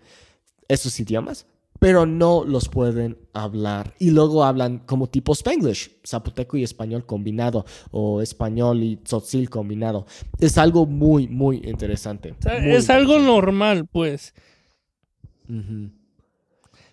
esos 0.68 0.98
idiomas, 0.98 1.46
pero 1.82 2.06
no 2.06 2.44
los 2.44 2.68
pueden 2.68 3.18
hablar. 3.32 3.92
Y 3.98 4.12
luego 4.12 4.44
hablan 4.44 4.78
como 4.78 5.08
tipo 5.08 5.32
Spanglish, 5.32 5.90
zapoteco 6.06 6.56
y 6.56 6.62
español 6.62 7.04
combinado, 7.06 7.64
o 7.90 8.22
español 8.22 8.84
y 8.84 8.98
tzotzil 8.98 9.50
combinado. 9.50 10.06
Es 10.38 10.58
algo 10.58 10.86
muy, 10.86 11.26
muy 11.26 11.56
interesante. 11.64 12.36
O 12.38 12.40
sea, 12.40 12.60
Muy 12.60 12.70
es 12.70 12.88
algo 12.88 13.18
normal, 13.18 13.88
pues. 13.90 14.32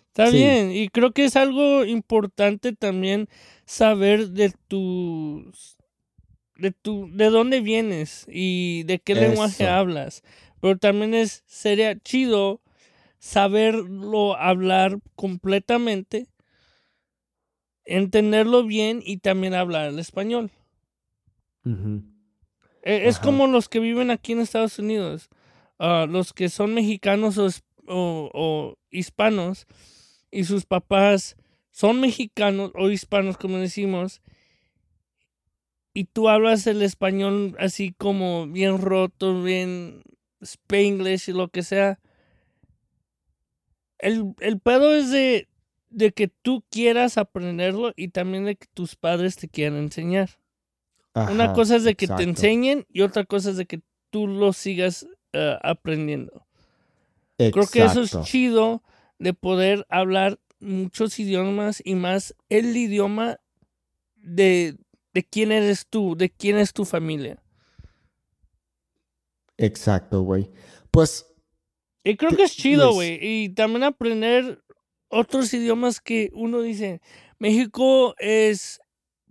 Está 0.07 0.31
Sí. 0.31 0.37
bien. 0.37 0.71
Y 0.71 0.89
creo 0.89 1.11
que 1.11 1.25
es 1.25 1.35
algo 1.35 1.85
importante 1.85 2.73
también 2.73 3.29
saber 3.65 4.29
de 4.29 4.51
tus. 4.67 5.77
de 6.57 6.71
tu. 6.71 7.11
de 7.13 7.29
dónde 7.29 7.61
vienes 7.61 8.25
y 8.27 8.81
de 8.85 8.97
qué 8.97 9.13
lenguaje 9.13 9.67
hablas. 9.67 10.23
Pero 10.61 10.79
también 10.79 11.13
es. 11.13 11.43
sería 11.45 11.95
chido 11.99 12.59
saberlo 13.19 14.35
hablar 14.35 14.99
completamente. 15.15 16.27
Entenderlo 17.85 18.65
bien 18.65 19.01
y 19.03 19.17
también 19.17 19.53
hablar 19.53 19.87
el 19.89 19.99
español. 19.99 20.51
Eh, 21.65 23.07
Es 23.07 23.15
Ajá. 23.17 23.25
como 23.25 23.47
los 23.47 23.69
que 23.69 23.79
viven 23.79 24.11
aquí 24.11 24.31
en 24.33 24.39
Estados 24.39 24.79
Unidos. 24.79 25.29
Ah, 25.77 26.05
los 26.09 26.33
que 26.33 26.49
son 26.49 26.73
mexicanos 26.73 27.37
o- 27.37 28.29
o 28.33 28.77
hispanos 28.91 29.65
y 30.31 30.43
sus 30.43 30.65
papás 30.65 31.35
son 31.71 31.99
mexicanos 32.01 32.71
o 32.75 32.89
hispanos, 32.89 33.37
como 33.37 33.57
decimos, 33.57 34.21
y 35.93 36.03
tú 36.05 36.29
hablas 36.29 36.67
el 36.67 36.81
español 36.81 37.55
así 37.59 37.93
como 37.97 38.45
bien 38.47 38.79
roto, 38.79 39.41
bien 39.41 40.03
spanglish 40.41 41.29
y 41.29 41.33
lo 41.33 41.47
que 41.47 41.63
sea. 41.63 41.99
El, 43.99 44.33
el 44.39 44.59
pedo 44.59 44.93
es 44.93 45.11
de, 45.11 45.47
de 45.89 46.11
que 46.11 46.27
tú 46.27 46.63
quieras 46.69 47.17
aprenderlo 47.17 47.93
y 47.95 48.09
también 48.09 48.45
de 48.45 48.55
que 48.55 48.67
tus 48.73 48.95
padres 48.95 49.35
te 49.35 49.47
quieran 49.47 49.77
enseñar. 49.77 50.29
Una 51.13 51.53
cosa 51.53 51.75
es 51.75 51.83
de 51.83 51.95
que 51.95 52.07
te 52.07 52.23
enseñen 52.23 52.85
y 52.91 53.01
otra 53.01 53.25
cosa 53.25 53.49
es 53.49 53.57
de 53.57 53.65
que 53.65 53.81
tú 54.09 54.27
lo 54.27 54.53
sigas 54.53 55.05
eh, 55.33 55.57
aprendiendo. 55.61 56.45
Creo 57.37 57.67
que 57.67 57.83
eso 57.83 58.01
es 58.01 58.19
chido 58.21 58.83
de 59.17 59.33
poder 59.33 59.85
hablar 59.89 60.39
muchos 60.59 61.19
idiomas 61.19 61.81
y 61.83 61.95
más 61.95 62.35
el 62.49 62.75
idioma 62.75 63.39
de, 64.15 64.77
de 65.13 65.23
quién 65.23 65.51
eres 65.51 65.87
tú, 65.87 66.15
de 66.15 66.29
quién 66.29 66.57
es 66.57 66.73
tu 66.73 66.85
familia. 66.85 67.41
Exacto, 69.57 70.21
güey. 70.21 70.49
Pues 70.91 71.28
Y 72.03 72.15
creo 72.15 72.35
que 72.35 72.43
es 72.43 72.55
chido, 72.55 72.93
güey. 72.93 73.19
Y 73.21 73.49
también 73.49 73.83
aprender 73.83 74.63
otros 75.09 75.53
idiomas 75.53 75.99
que 75.99 76.31
uno 76.33 76.61
dice, 76.61 77.01
México 77.39 78.15
es 78.19 78.81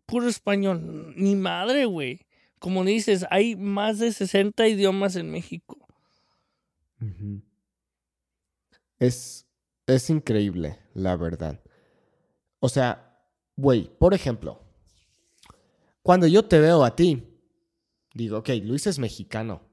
puro 0.06 0.28
español. 0.28 1.14
Ni 1.16 1.36
madre, 1.36 1.86
güey. 1.86 2.26
Como 2.58 2.84
dices, 2.84 3.24
hay 3.30 3.56
más 3.56 3.98
de 3.98 4.12
60 4.12 4.66
idiomas 4.68 5.16
en 5.16 5.30
México. 5.30 5.78
Es, 8.98 9.46
es 9.86 10.10
increíble, 10.10 10.78
la 10.94 11.16
verdad. 11.16 11.62
O 12.58 12.68
sea, 12.68 13.22
güey, 13.56 13.88
por 13.98 14.14
ejemplo, 14.14 14.60
cuando 16.02 16.26
yo 16.26 16.44
te 16.44 16.58
veo 16.58 16.84
a 16.84 16.96
ti, 16.96 17.22
digo, 18.14 18.38
ok, 18.38 18.48
Luis 18.62 18.86
es 18.88 18.98
mexicano, 18.98 19.67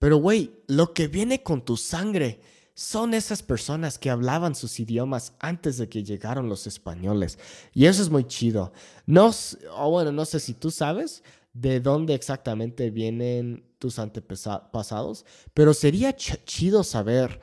Pero, 0.00 0.16
güey, 0.16 0.50
lo 0.66 0.94
que 0.94 1.08
viene 1.08 1.42
con 1.42 1.62
tu 1.62 1.76
sangre 1.76 2.40
son 2.74 3.12
esas 3.12 3.42
personas 3.42 3.98
que 3.98 4.08
hablaban 4.08 4.54
sus 4.54 4.80
idiomas 4.80 5.34
antes 5.38 5.76
de 5.76 5.90
que 5.90 6.02
llegaron 6.02 6.48
los 6.48 6.66
españoles. 6.66 7.38
Y 7.74 7.84
eso 7.84 8.02
es 8.02 8.08
muy 8.08 8.24
chido. 8.24 8.72
No, 9.04 9.30
o 9.76 9.90
bueno, 9.90 10.10
no 10.10 10.24
sé 10.24 10.40
si 10.40 10.54
tú 10.54 10.70
sabes 10.70 11.22
de 11.52 11.80
dónde 11.80 12.14
exactamente 12.14 12.90
vienen 12.90 13.66
tus 13.78 13.98
antepasados, 13.98 15.26
pero 15.52 15.74
sería 15.74 16.16
chido 16.16 16.82
saber 16.82 17.38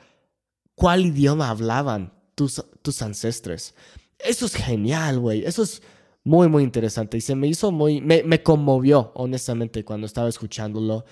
cuál 0.74 1.06
idioma 1.06 1.50
hablaban 1.50 2.12
tus, 2.34 2.64
tus 2.82 3.02
ancestres. 3.02 3.76
Eso 4.18 4.46
es 4.46 4.56
genial, 4.56 5.20
güey. 5.20 5.44
Eso 5.44 5.62
es 5.62 5.80
muy, 6.24 6.48
muy 6.48 6.64
interesante. 6.64 7.18
Y 7.18 7.20
se 7.20 7.36
me 7.36 7.46
hizo 7.46 7.70
muy, 7.70 8.00
me, 8.00 8.24
me 8.24 8.42
conmovió, 8.42 9.12
honestamente, 9.14 9.84
cuando 9.84 10.08
estaba 10.08 10.28
escuchándolo. 10.28 11.04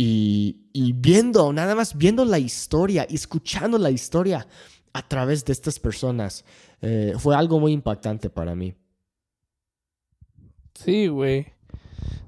Y, 0.00 0.68
y, 0.72 0.92
viendo, 0.92 1.52
nada 1.52 1.74
más 1.74 1.98
viendo 1.98 2.24
la 2.24 2.38
historia 2.38 3.02
escuchando 3.10 3.78
la 3.78 3.90
historia 3.90 4.46
a 4.92 5.06
través 5.06 5.44
de 5.44 5.52
estas 5.52 5.80
personas, 5.80 6.44
eh, 6.80 7.14
fue 7.18 7.34
algo 7.34 7.58
muy 7.58 7.72
impactante 7.72 8.30
para 8.30 8.54
mí. 8.54 8.74
Sí, 10.74 11.08
güey. 11.08 11.46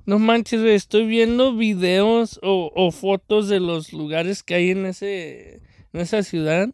No 0.05 0.19
manches, 0.19 0.61
güey, 0.61 0.75
estoy 0.75 1.07
viendo 1.07 1.55
videos 1.55 2.41
o, 2.43 2.73
o, 2.75 2.91
fotos 2.91 3.49
de 3.49 3.61
los 3.61 3.93
lugares 3.93 4.43
que 4.43 4.55
hay 4.55 4.71
en, 4.71 4.87
ese, 4.87 5.63
en 5.93 6.01
esa 6.01 6.25
ciudad. 6.25 6.69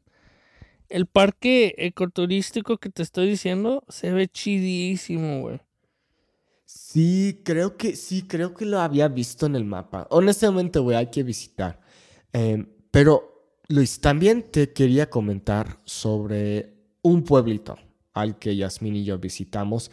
El 0.88 1.04
parque 1.06 1.74
ecoturístico 1.76 2.78
que 2.78 2.88
te 2.88 3.02
estoy 3.02 3.28
diciendo 3.28 3.85
se 3.88 4.12
ve 4.12 4.28
chidísimo, 4.28 5.40
güey. 5.42 5.61
Sí, 6.96 7.42
creo 7.44 7.76
que 7.76 7.94
sí, 7.94 8.22
creo 8.22 8.54
que 8.54 8.64
lo 8.64 8.80
había 8.80 9.06
visto 9.09 9.44
en 9.44 9.54
el 9.54 9.66
mapa. 9.66 10.06
Honestamente, 10.09 10.78
güey, 10.78 10.96
hay 10.96 11.09
que 11.09 11.22
visitar. 11.22 11.78
Em, 12.32 12.66
pero, 12.90 13.50
Luis, 13.68 14.00
también 14.00 14.50
te 14.50 14.72
quería 14.72 15.11
comentar 15.11 15.78
sobre 15.85 16.72
un 17.02 17.22
pueblito 17.22 17.76
al 18.14 18.38
que 18.38 18.56
Yasmin 18.56 18.96
y 18.96 19.04
yo 19.04 19.18
visitamos. 19.18 19.90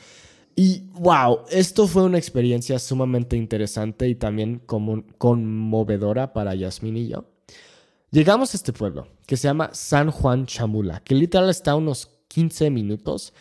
Y 0.56 0.84
wow, 0.94 1.40
esto 1.50 1.88
fue 1.88 2.04
una 2.04 2.18
experiencia 2.18 2.80
sumamente 2.80 3.36
interesante 3.36 4.08
y 4.08 4.16
también 4.16 4.60
como 4.66 5.04
conmovedora 5.18 6.32
para 6.32 6.56
Yasmin 6.56 6.96
y 6.96 7.10
yo. 7.10 7.26
Llegamos 8.12 8.54
a 8.54 8.58
este 8.58 8.72
pueblo 8.72 9.10
que 9.28 9.36
se 9.36 9.50
llama 9.50 9.72
San 9.74 10.10
Juan 10.10 10.46
Chamula, 10.46 11.02
que 11.02 11.16
literal 11.16 11.50
está 11.50 11.72
a 11.72 11.76
unos 11.76 12.10
15 12.30 12.70
minutos 12.70 13.34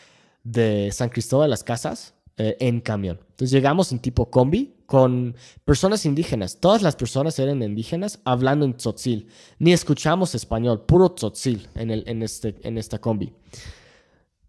de 0.42 0.90
San 0.90 1.10
Cristóbal 1.10 1.46
de 1.46 1.50
las 1.50 1.62
Casas 1.62 2.14
eh, 2.38 2.56
en 2.60 2.80
camión. 2.80 3.18
Entonces 3.20 3.50
llegamos 3.50 3.92
en 3.92 3.98
tipo 3.98 4.30
combi 4.30 4.74
con 4.86 5.36
personas 5.64 6.06
indígenas. 6.06 6.58
Todas 6.60 6.80
las 6.82 6.96
personas 6.96 7.38
eran 7.38 7.62
indígenas 7.62 8.20
hablando 8.24 8.64
en 8.64 8.74
tzotzil. 8.74 9.28
Ni 9.58 9.72
escuchamos 9.72 10.34
español, 10.34 10.84
puro 10.86 11.10
tzotzil 11.10 11.68
en, 11.74 11.90
el, 11.90 12.04
en, 12.06 12.22
este, 12.22 12.56
en 12.62 12.78
esta 12.78 12.98
combi. 13.00 13.32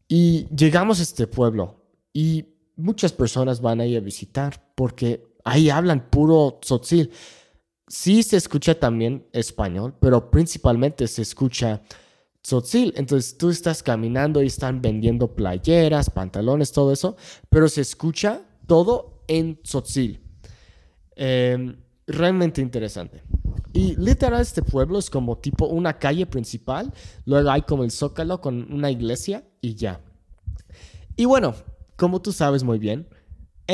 Y 0.08 0.48
llegamos 0.56 1.00
a 1.00 1.04
este 1.04 1.28
pueblo 1.28 1.84
y 2.14 2.46
muchas 2.76 3.12
personas 3.12 3.62
van 3.62 3.82
ahí 3.82 3.96
a 3.96 4.00
visitar 4.00 4.66
porque 4.76 5.26
ahí 5.44 5.70
hablan 5.70 6.10
puro 6.10 6.60
tzotzil. 6.62 7.12
Sí 7.88 8.24
se 8.24 8.38
escucha 8.38 8.80
también 8.80 9.28
español, 9.34 9.94
pero 10.00 10.32
principalmente 10.32 11.08
se 11.08 11.22
escucha 11.22 11.82
tzotzil. 12.44 12.94
Entonces 12.96 13.38
tú 13.38 13.50
estás 13.50 13.82
caminando 13.82 14.44
y 14.44 14.48
están 14.48 14.82
vendiendo 14.82 15.34
playeras, 15.34 16.10
pantalones, 16.10 16.72
todo 16.72 16.92
eso, 16.92 17.16
pero 17.50 17.68
se 17.68 17.82
escucha 17.82 18.42
todo 18.68 19.24
en 19.28 19.62
tzotzil. 19.64 20.22
Em, 21.16 21.78
realmente 22.06 22.62
interesante. 22.62 23.24
Y 23.72 23.96
literal 23.96 24.42
este 24.42 24.62
pueblo 24.62 25.00
es 25.00 25.10
como 25.10 25.38
tipo 25.40 25.66
una 25.66 25.98
calle 25.98 26.28
principal, 26.28 26.94
luego 27.26 27.50
hay 27.50 27.64
como 27.64 27.84
el 27.84 27.90
zócalo 27.90 28.40
con 28.40 28.72
una 28.72 28.92
iglesia 28.92 29.44
y 29.62 29.74
ya. 29.74 30.00
Y 31.16 31.26
bueno, 31.26 31.56
como 31.96 32.22
tú 32.22 32.32
sabes 32.32 32.64
muy 32.64 32.78
bien, 32.78 33.08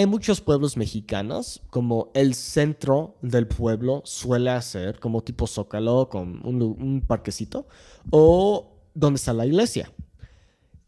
en 0.01 0.09
muchos 0.09 0.39
pueblos 0.39 0.77
mexicanos, 0.77 1.61
como 1.69 2.09
el 2.13 2.33
centro 2.33 3.17
del 3.21 3.47
pueblo 3.47 4.01
suele 4.05 4.61
ser 4.61 4.97
como 4.97 5.21
tipo 5.21 5.45
zócalo 5.45 6.07
con 6.07 6.39
un, 6.45 7.03
parquecito 7.05 7.67
o 8.09 8.77
donde 8.93 9.17
está 9.17 9.33
la 9.33 9.45
iglesia. 9.45 9.91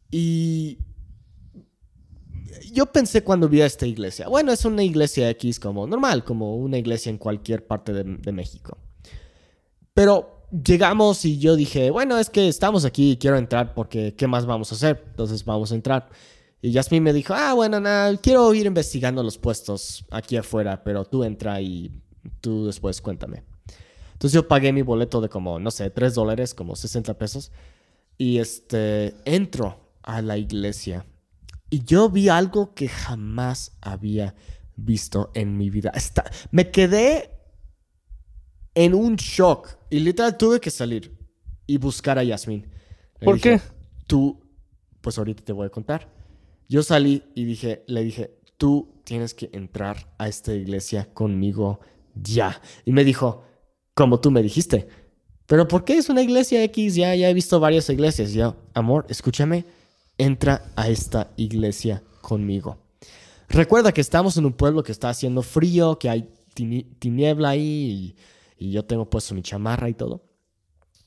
Y 0.09 0.77
yo 2.71 2.85
pensé 2.85 3.21
cuando 3.21 3.49
vi 3.49 3.59
a 3.59 3.65
esta 3.65 3.85
iglesia, 3.85 4.29
bueno, 4.29 4.53
es 4.53 4.63
una 4.63 4.81
iglesia 4.81 5.29
X 5.31 5.59
como 5.59 5.85
normal, 5.85 6.23
como 6.23 6.55
una 6.55 6.77
iglesia 6.77 7.09
en 7.09 7.17
cualquier 7.17 7.67
parte 7.67 7.91
de, 7.91 8.03
de 8.05 8.31
México. 8.31 8.77
Pero 9.93 10.47
llegamos 10.51 11.25
y 11.25 11.37
yo 11.37 11.57
dije, 11.57 11.91
bueno, 11.91 12.17
es 12.17 12.29
que 12.29 12.47
estamos 12.47 12.85
aquí 12.85 13.11
y 13.11 13.17
quiero 13.17 13.37
entrar 13.37 13.73
porque 13.73 14.15
¿qué 14.15 14.25
más 14.25 14.45
vamos 14.45 14.71
a 14.71 14.75
hacer? 14.75 15.03
Entonces 15.09 15.43
vamos 15.43 15.73
a 15.73 15.75
entrar. 15.75 16.09
Y 16.61 16.73
Jasmine 16.73 17.01
me 17.01 17.13
dijo, 17.13 17.33
ah, 17.33 17.53
bueno, 17.53 17.79
nada, 17.79 18.15
quiero 18.17 18.53
ir 18.53 18.67
investigando 18.67 19.23
los 19.23 19.37
puestos 19.37 20.05
aquí 20.11 20.37
afuera, 20.37 20.83
pero 20.83 21.05
tú 21.05 21.23
entra 21.23 21.59
y 21.59 21.91
tú 22.39 22.67
después 22.67 23.01
cuéntame. 23.01 23.43
Entonces 24.13 24.33
yo 24.33 24.47
pagué 24.47 24.71
mi 24.71 24.83
boleto 24.83 25.19
de 25.21 25.29
como, 25.29 25.59
no 25.59 25.71
sé, 25.71 25.89
3 25.89 26.13
dólares, 26.13 26.53
como 26.53 26.75
60 26.75 27.15
pesos. 27.17 27.51
Y 28.17 28.37
este, 28.37 29.15
entro 29.25 29.95
a 30.03 30.21
la 30.21 30.37
iglesia. 30.37 31.07
Y 31.71 31.83
yo 31.83 32.09
vi 32.09 32.29
algo 32.29 32.75
que 32.75 32.87
jamás 32.87 33.77
había 33.81 34.35
visto 34.75 35.31
en 35.33 35.57
mi 35.57 35.71
vida. 35.71 35.91
me 36.51 36.69
quedé 36.69 37.31
en 38.75 38.93
un 38.93 39.15
shock. 39.15 39.69
Y 39.89 39.99
literal 39.99 40.37
tuve 40.37 40.59
que 40.59 40.69
salir 40.69 41.17
y 41.65 41.77
buscar 41.77 42.19
a 42.19 42.23
Yasmin. 42.23 42.69
¿Por 43.21 43.39
qué? 43.39 43.59
Tú, 44.05 44.39
pues 45.01 45.17
ahorita 45.17 45.43
te 45.43 45.53
voy 45.53 45.65
a 45.65 45.69
contar. 45.69 46.20
Yo 46.71 46.83
salí 46.83 47.23
y 47.35 47.43
dije, 47.43 47.83
le 47.87 48.01
dije, 48.01 48.31
tú 48.55 49.01
tienes 49.03 49.33
que 49.33 49.49
entrar 49.51 50.13
a 50.17 50.29
esta 50.29 50.53
iglesia 50.53 51.13
conmigo 51.13 51.81
ya. 52.15 52.61
Y 52.85 52.93
me 52.93 53.03
dijo, 53.03 53.43
como 53.93 54.21
tú 54.21 54.31
me 54.31 54.41
dijiste. 54.41 54.87
Pero 55.47 55.67
¿por 55.67 55.83
qué 55.83 55.97
es 55.97 56.07
una 56.07 56.21
iglesia 56.21 56.63
X? 56.63 56.95
Ya, 56.95 57.13
ya 57.13 57.29
he 57.29 57.33
visto 57.33 57.59
varias 57.59 57.89
iglesias. 57.89 58.31
yo, 58.31 58.55
amor, 58.73 59.05
escúchame, 59.09 59.65
entra 60.17 60.71
a 60.77 60.87
esta 60.87 61.33
iglesia 61.35 62.03
conmigo. 62.21 62.77
Recuerda 63.49 63.91
que 63.91 63.99
estamos 63.99 64.37
en 64.37 64.45
un 64.45 64.53
pueblo 64.53 64.81
que 64.81 64.93
está 64.93 65.09
haciendo 65.09 65.41
frío, 65.41 65.99
que 65.99 66.09
hay 66.09 66.29
tiniebla 66.53 67.49
ahí 67.49 68.15
y, 68.57 68.65
y 68.65 68.71
yo 68.71 68.85
tengo 68.85 69.09
puesto 69.09 69.35
mi 69.35 69.41
chamarra 69.41 69.89
y 69.89 69.93
todo. 69.93 70.23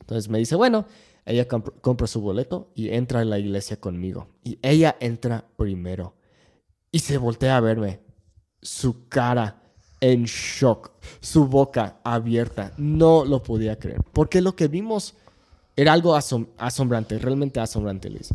Entonces 0.01 0.29
me 0.29 0.39
dice, 0.39 0.57
bueno, 0.57 0.85
ella 1.27 1.49
compra 1.49 2.07
su 2.07 2.21
boleto 2.21 2.71
y 2.75 2.91
entra 2.91 3.23
en 3.23 3.31
la 3.31 3.39
iglesia 3.39 3.81
conmigo. 3.81 4.29
Y 4.43 4.59
ella 4.63 4.97
entra 5.01 5.45
primero. 5.57 6.15
Y 6.93 6.99
se 6.99 7.17
voltea 7.17 7.57
a 7.57 7.61
verme. 7.61 8.01
Su 8.61 9.09
cara 9.09 9.63
en 10.01 10.25
shock. 10.25 10.93
Su 11.21 11.47
boca 11.47 12.01
abierta. 12.05 12.73
No 12.77 13.25
lo 13.25 13.43
podía 13.43 13.79
creer. 13.79 14.03
Porque 14.13 14.43
lo 14.43 14.55
que 14.55 14.69
vimos 14.69 15.15
era 15.77 15.95
algo 15.95 16.15
asombrante. 16.15 17.19
Realmente 17.19 17.59
asombrante, 17.59 18.11
Liz. 18.11 18.29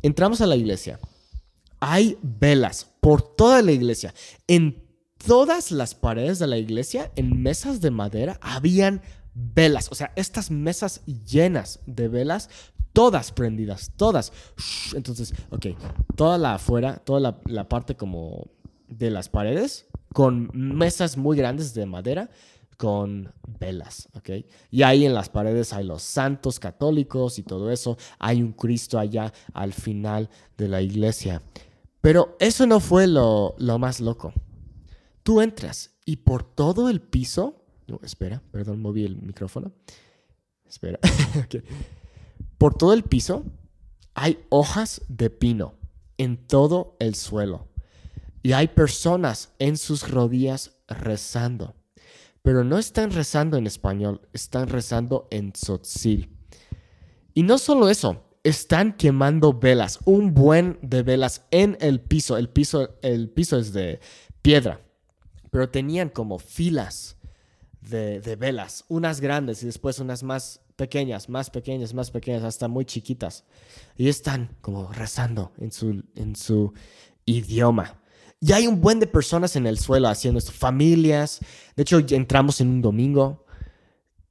Entramos 0.00 0.40
a 0.40 0.46
la 0.46 0.56
iglesia. 0.56 1.00
Hay 1.80 2.16
velas 2.22 2.86
por 3.00 3.22
toda 3.22 3.60
la 3.60 3.72
iglesia. 3.72 4.14
En 4.46 4.84
todas 5.26 5.72
las 5.72 5.96
paredes 5.96 6.38
de 6.38 6.46
la 6.46 6.58
iglesia, 6.58 7.10
en 7.16 7.42
mesas 7.42 7.80
de 7.80 7.90
madera, 7.90 8.38
habían 8.40 9.02
velas, 9.38 9.88
o 9.90 9.94
sea, 9.94 10.12
estas 10.16 10.50
mesas 10.50 11.02
llenas 11.06 11.80
de 11.86 12.08
velas, 12.08 12.50
todas 12.92 13.30
prendidas, 13.30 13.92
todas. 13.96 14.32
Entonces, 14.94 15.32
ok, 15.50 15.66
toda 16.16 16.38
la 16.38 16.54
afuera, 16.54 16.96
toda 16.96 17.38
la, 17.44 17.68
parte 17.68 17.94
como 17.94 18.48
de 18.88 19.10
las 19.10 19.28
paredes, 19.28 19.86
con 20.12 20.50
mesas 20.52 21.16
muy 21.16 21.36
grandes 21.36 21.74
de 21.74 21.86
madera, 21.86 22.30
con 22.76 23.32
velas, 23.60 24.08
¿ok? 24.14 24.30
Y 24.70 24.82
ahí 24.82 25.04
en 25.04 25.14
las 25.14 25.28
paredes 25.28 25.72
hay 25.72 25.84
los 25.84 26.02
santos 26.02 26.58
católicos 26.58 27.38
y 27.38 27.42
todo 27.42 27.70
eso. 27.70 27.96
Hay 28.18 28.42
un 28.42 28.52
Cristo 28.52 28.98
allá 28.98 29.32
al 29.52 29.72
final 29.72 30.30
de 30.56 30.68
la 30.68 30.80
iglesia. 30.80 31.42
Pero 32.00 32.36
eso 32.38 32.66
no 32.66 32.78
fue 32.80 33.06
lo, 33.06 33.54
lo 33.58 33.78
más 33.78 34.00
loco. 34.00 34.32
Tú 35.24 35.40
entras 35.40 35.96
y 36.04 36.16
por 36.16 36.42
todo 36.44 36.88
el 36.88 37.00
piso 37.00 37.67
no, 37.88 37.98
espera, 38.02 38.42
perdón, 38.52 38.80
moví 38.80 39.04
el 39.04 39.16
micrófono. 39.16 39.72
Espera. 40.66 40.98
Por 42.58 42.74
todo 42.74 42.92
el 42.92 43.02
piso 43.02 43.44
hay 44.14 44.38
hojas 44.50 45.02
de 45.08 45.30
pino 45.30 45.74
en 46.18 46.36
todo 46.36 46.96
el 47.00 47.14
suelo. 47.14 47.68
Y 48.42 48.52
hay 48.52 48.68
personas 48.68 49.52
en 49.58 49.76
sus 49.76 50.10
rodillas 50.10 50.76
rezando. 50.86 51.74
Pero 52.42 52.64
no 52.64 52.78
están 52.78 53.10
rezando 53.10 53.56
en 53.56 53.66
español, 53.66 54.20
están 54.32 54.68
rezando 54.68 55.28
en 55.30 55.52
tzotzil. 55.52 56.36
Y 57.34 57.42
no 57.42 57.58
solo 57.58 57.88
eso, 57.88 58.24
están 58.42 58.96
quemando 58.96 59.52
velas, 59.52 59.98
un 60.04 60.34
buen 60.34 60.78
de 60.82 61.02
velas 61.02 61.46
en 61.50 61.76
el 61.80 62.00
piso. 62.00 62.36
El 62.36 62.48
piso, 62.48 62.98
el 63.02 63.30
piso 63.30 63.58
es 63.58 63.72
de 63.72 64.00
piedra, 64.42 64.80
pero 65.50 65.68
tenían 65.68 66.08
como 66.08 66.38
filas 66.38 67.17
de, 67.88 68.20
de 68.20 68.36
velas, 68.36 68.84
unas 68.88 69.20
grandes 69.20 69.62
y 69.62 69.66
después 69.66 69.98
unas 69.98 70.22
más 70.22 70.60
pequeñas, 70.78 71.28
más 71.28 71.50
pequeñas, 71.50 71.92
más 71.92 72.10
pequeñas, 72.10 72.44
hasta 72.44 72.68
muy 72.68 72.84
chiquitas. 72.84 73.44
Y 73.96 74.08
están 74.08 74.56
como 74.60 74.92
rezando 74.92 75.52
en 75.58 75.72
su, 75.72 76.04
en 76.14 76.36
su 76.36 76.72
idioma. 77.26 78.00
Y 78.40 78.52
hay 78.52 78.68
un 78.68 78.80
buen 78.80 79.00
de 79.00 79.08
personas 79.08 79.56
en 79.56 79.66
el 79.66 79.78
suelo 79.78 80.08
haciendo 80.08 80.38
esto, 80.38 80.52
familias. 80.52 81.40
De 81.74 81.82
hecho, 81.82 81.98
entramos 81.98 82.60
en 82.60 82.68
un 82.68 82.80
domingo. 82.80 83.44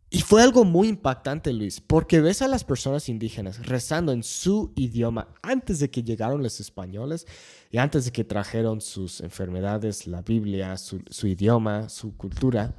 Y 0.09 0.21
fue 0.21 0.41
algo 0.41 0.63
muy 0.63 0.87
impactante, 0.87 1.51
Luis, 1.51 1.81
porque 1.81 2.21
ves 2.21 2.41
a 2.41 2.47
las 2.47 2.63
personas 2.63 3.09
indígenas 3.09 3.65
rezando 3.65 4.13
en 4.13 4.23
su 4.23 4.71
idioma 4.77 5.27
antes 5.41 5.79
de 5.79 5.89
que 5.89 6.01
llegaron 6.01 6.41
los 6.41 6.61
españoles 6.61 7.27
y 7.71 7.77
antes 7.77 8.05
de 8.05 8.11
que 8.13 8.23
trajeron 8.23 8.79
sus 8.79 9.19
enfermedades, 9.19 10.07
la 10.07 10.21
Biblia, 10.21 10.77
su, 10.77 11.01
su 11.09 11.27
idioma, 11.27 11.89
su 11.89 12.15
cultura. 12.15 12.73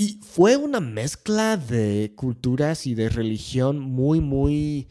Y 0.00 0.18
fue 0.22 0.56
una 0.56 0.80
mezcla 0.80 1.58
de 1.58 2.14
culturas 2.16 2.86
y 2.86 2.94
de 2.94 3.10
religión 3.10 3.78
muy, 3.78 4.18
muy 4.18 4.88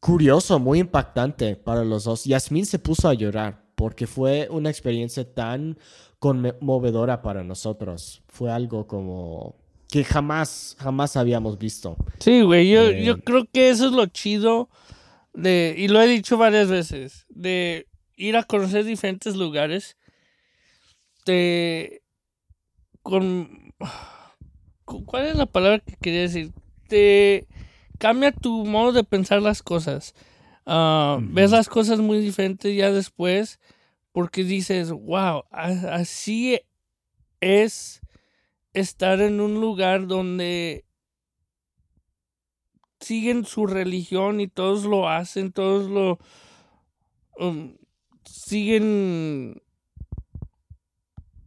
curioso, 0.00 0.58
muy 0.58 0.80
impactante 0.80 1.54
para 1.54 1.84
los 1.84 2.02
dos. 2.02 2.24
Yasmín 2.24 2.66
se 2.66 2.80
puso 2.80 3.08
a 3.08 3.14
llorar 3.14 3.66
porque 3.76 4.08
fue 4.08 4.48
una 4.50 4.68
experiencia 4.68 5.32
tan 5.32 5.78
conmovedora 6.18 7.22
para 7.22 7.44
nosotros. 7.44 8.24
Fue 8.26 8.50
algo 8.50 8.88
como 8.88 9.54
que 9.88 10.02
jamás, 10.02 10.74
jamás 10.80 11.16
habíamos 11.16 11.56
visto. 11.56 11.96
Sí, 12.18 12.42
güey, 12.42 12.68
yo, 12.68 12.90
yo 12.90 13.12
eh, 13.12 13.22
creo 13.24 13.44
que 13.44 13.70
eso 13.70 13.86
es 13.86 13.92
lo 13.92 14.06
chido 14.06 14.70
de, 15.34 15.72
y 15.78 15.86
lo 15.86 16.02
he 16.02 16.08
dicho 16.08 16.36
varias 16.36 16.66
veces, 16.66 17.26
de 17.28 17.86
ir 18.16 18.36
a 18.36 18.42
conocer 18.42 18.84
diferentes 18.84 19.36
lugares, 19.36 19.96
de, 21.26 22.02
con, 23.02 23.63
¿cuál 24.84 25.26
es 25.26 25.36
la 25.36 25.46
palabra 25.46 25.80
que 25.80 25.96
quería 25.96 26.22
decir? 26.22 26.52
Te 26.88 27.46
cambia 27.98 28.32
tu 28.32 28.64
modo 28.64 28.92
de 28.92 29.04
pensar 29.04 29.42
las 29.42 29.62
cosas. 29.62 30.14
Ah, 30.66 31.18
ves 31.20 31.50
las 31.50 31.68
cosas 31.68 31.98
muy 31.98 32.18
diferentes 32.20 32.74
ya 32.74 32.90
después 32.90 33.60
porque 34.12 34.44
dices, 34.44 34.92
wow, 34.92 35.44
así 35.50 36.60
es 37.40 38.00
estar 38.72 39.20
en 39.20 39.40
un 39.40 39.60
lugar 39.60 40.06
donde 40.06 40.84
siguen 43.00 43.44
su 43.44 43.66
religión 43.66 44.40
y 44.40 44.48
todos 44.48 44.84
lo 44.84 45.08
hacen, 45.08 45.52
todos 45.52 45.90
lo 45.90 46.18
um, 47.38 47.76
siguen 48.24 49.60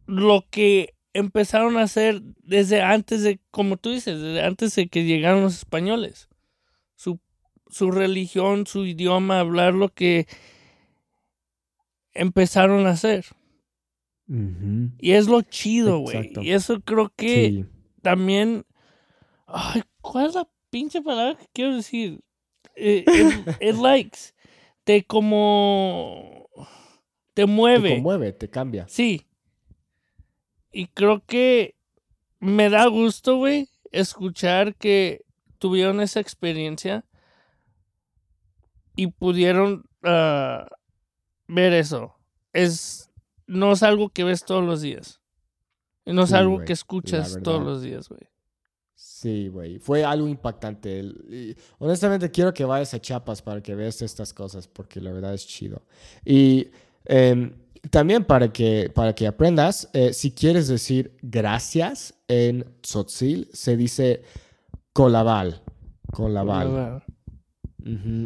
lo 0.06 0.44
que 0.50 0.94
empezaron 1.12 1.76
a 1.76 1.82
hacer 1.82 2.22
desde 2.42 2.82
antes 2.82 3.22
de, 3.22 3.40
como 3.50 3.76
tú 3.76 3.90
dices, 3.90 4.20
desde 4.20 4.42
antes 4.42 4.74
de 4.74 4.88
que 4.88 5.04
llegaron 5.04 5.42
los 5.42 5.56
españoles. 5.56 6.28
Su, 6.94 7.20
su 7.68 7.90
religión, 7.90 8.66
su 8.66 8.84
idioma, 8.84 9.40
hablar 9.40 9.74
lo 9.74 9.88
que 9.88 10.26
empezaron 12.12 12.86
a 12.86 12.90
hacer. 12.90 13.26
Y 14.98 15.12
es 15.12 15.26
lo 15.26 15.40
chido, 15.42 16.00
güey. 16.00 16.32
Y 16.42 16.50
eso 16.50 16.80
creo 16.80 17.10
que 17.16 17.64
también... 18.02 18.66
Ay, 19.46 19.82
¿cuál 20.02 20.26
es 20.26 20.34
la 20.34 20.46
pinche 20.68 21.00
palabra 21.00 21.38
que 21.38 21.46
quiero 21.54 21.76
decir? 21.76 22.20
Eh, 22.76 23.04
it, 23.60 23.76
likes. 23.76 24.34
Te 24.84 25.04
como... 25.04 26.46
Te 27.32 27.46
mueve. 27.46 27.94
Te 27.94 28.00
mueve, 28.00 28.32
te 28.32 28.50
cambia. 28.50 28.86
Sí. 28.88 29.27
Y 30.72 30.86
creo 30.88 31.22
que 31.26 31.74
me 32.40 32.70
da 32.70 32.86
gusto, 32.86 33.36
güey, 33.36 33.68
escuchar 33.90 34.74
que 34.74 35.24
tuvieron 35.58 36.00
esa 36.00 36.20
experiencia 36.20 37.04
y 38.96 39.08
pudieron 39.08 39.84
ah, 40.02 40.68
ver 41.46 41.72
eso. 41.72 42.14
Es, 42.52 43.10
no 43.46 43.72
es 43.72 43.82
algo 43.82 44.10
que 44.10 44.24
ves 44.24 44.44
todos 44.44 44.64
los 44.64 44.80
días. 44.80 45.20
No 46.04 46.22
es 46.22 46.32
algo 46.32 46.64
que 46.64 46.72
escuchas 46.72 47.38
todos 47.42 47.62
los 47.62 47.82
días, 47.82 48.08
güey. 48.08 48.22
Sí, 48.94 49.48
güey. 49.48 49.78
Fue 49.78 50.04
algo 50.04 50.26
impactante. 50.26 51.04
honestamente, 51.78 52.30
quiero 52.30 52.54
que 52.54 52.64
vayas 52.64 52.94
a 52.94 53.00
Chiapas 53.00 53.42
para 53.42 53.62
que 53.62 53.74
veas 53.74 54.00
estas 54.00 54.32
cosas, 54.32 54.66
porque 54.66 55.00
la 55.00 55.12
verdad 55.12 55.34
es 55.34 55.46
chido. 55.46 55.82
Y 56.24 56.70
em, 57.04 57.52
también 57.90 58.24
para 58.24 58.52
que, 58.52 58.90
para 58.94 59.14
que 59.14 59.26
aprendas, 59.26 59.88
eh, 59.92 60.12
si 60.12 60.32
quieres 60.32 60.68
decir 60.68 61.16
gracias 61.22 62.14
en 62.28 62.64
tzotzil, 62.82 63.48
se 63.52 63.76
dice 63.76 64.22
colabal. 64.92 65.62
Colabal. 66.12 67.02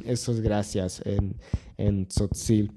Eso 0.05 0.33
es 0.33 0.41
gracias 0.41 1.03
en, 1.05 1.37
en 1.77 2.07
tzotzil. 2.07 2.73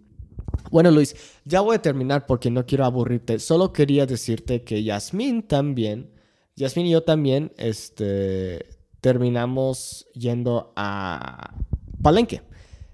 Bueno, 0.71 0.91
Luis, 0.91 1.15
ya 1.45 1.61
voy 1.61 1.75
a 1.75 1.81
terminar 1.81 2.25
porque 2.25 2.51
no 2.51 2.65
quiero 2.65 2.85
aburrirte. 2.85 3.39
Solo 3.39 3.73
quería 3.73 4.05
decirte 4.05 4.63
que 4.63 4.83
Yasmín 4.83 5.43
también, 5.43 6.11
Yasmín 6.55 6.87
y 6.87 6.91
yo 6.91 7.03
también, 7.03 7.51
este, 7.57 8.65
terminamos 9.01 10.07
yendo 10.13 10.73
a 10.75 11.53
Palenque. 12.01 12.41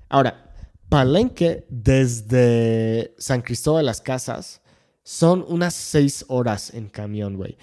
Ahora, 0.10 0.51
Palenque 0.92 1.66
desde 1.70 3.16
San 3.18 3.42
Cristóbal 3.42 3.84
de 3.84 3.86
las 3.86 4.02
Casas 4.02 4.60
son 5.04 5.46
unas 5.48 5.74
seis 5.74 6.26
horas 6.28 6.74
en 6.74 6.90
camión, 6.90 7.38
güey. 7.38 7.58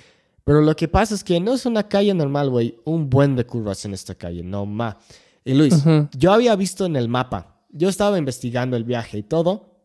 Pero 0.45 0.62
lo 0.62 0.75
que 0.75 0.88
pasa 0.88 1.14
es 1.14 1.23
que 1.23 1.38
no 1.38 1.53
es 1.53 1.67
una 1.67 1.87
calle 1.87 2.14
normal, 2.14 2.49
güey. 2.49 2.81
Un 2.87 3.11
buen 3.11 3.37
de 3.37 3.45
curvas 3.45 3.85
en 3.85 3.93
esta 3.93 4.14
calle, 4.14 4.43
no 4.43 4.64
más. 4.64 4.97
Y 5.45 5.53
Luis, 5.53 5.85
yo 6.17 6.33
había 6.33 6.57
visto 6.57 6.87
en 6.87 6.97
el 6.97 7.11
mapa, 7.11 7.61
yo 7.69 7.91
estaba 7.91 8.17
investigando 8.17 8.79
el 8.79 8.85
viaje 8.85 9.19
y 9.19 9.23
todo. 9.23 9.77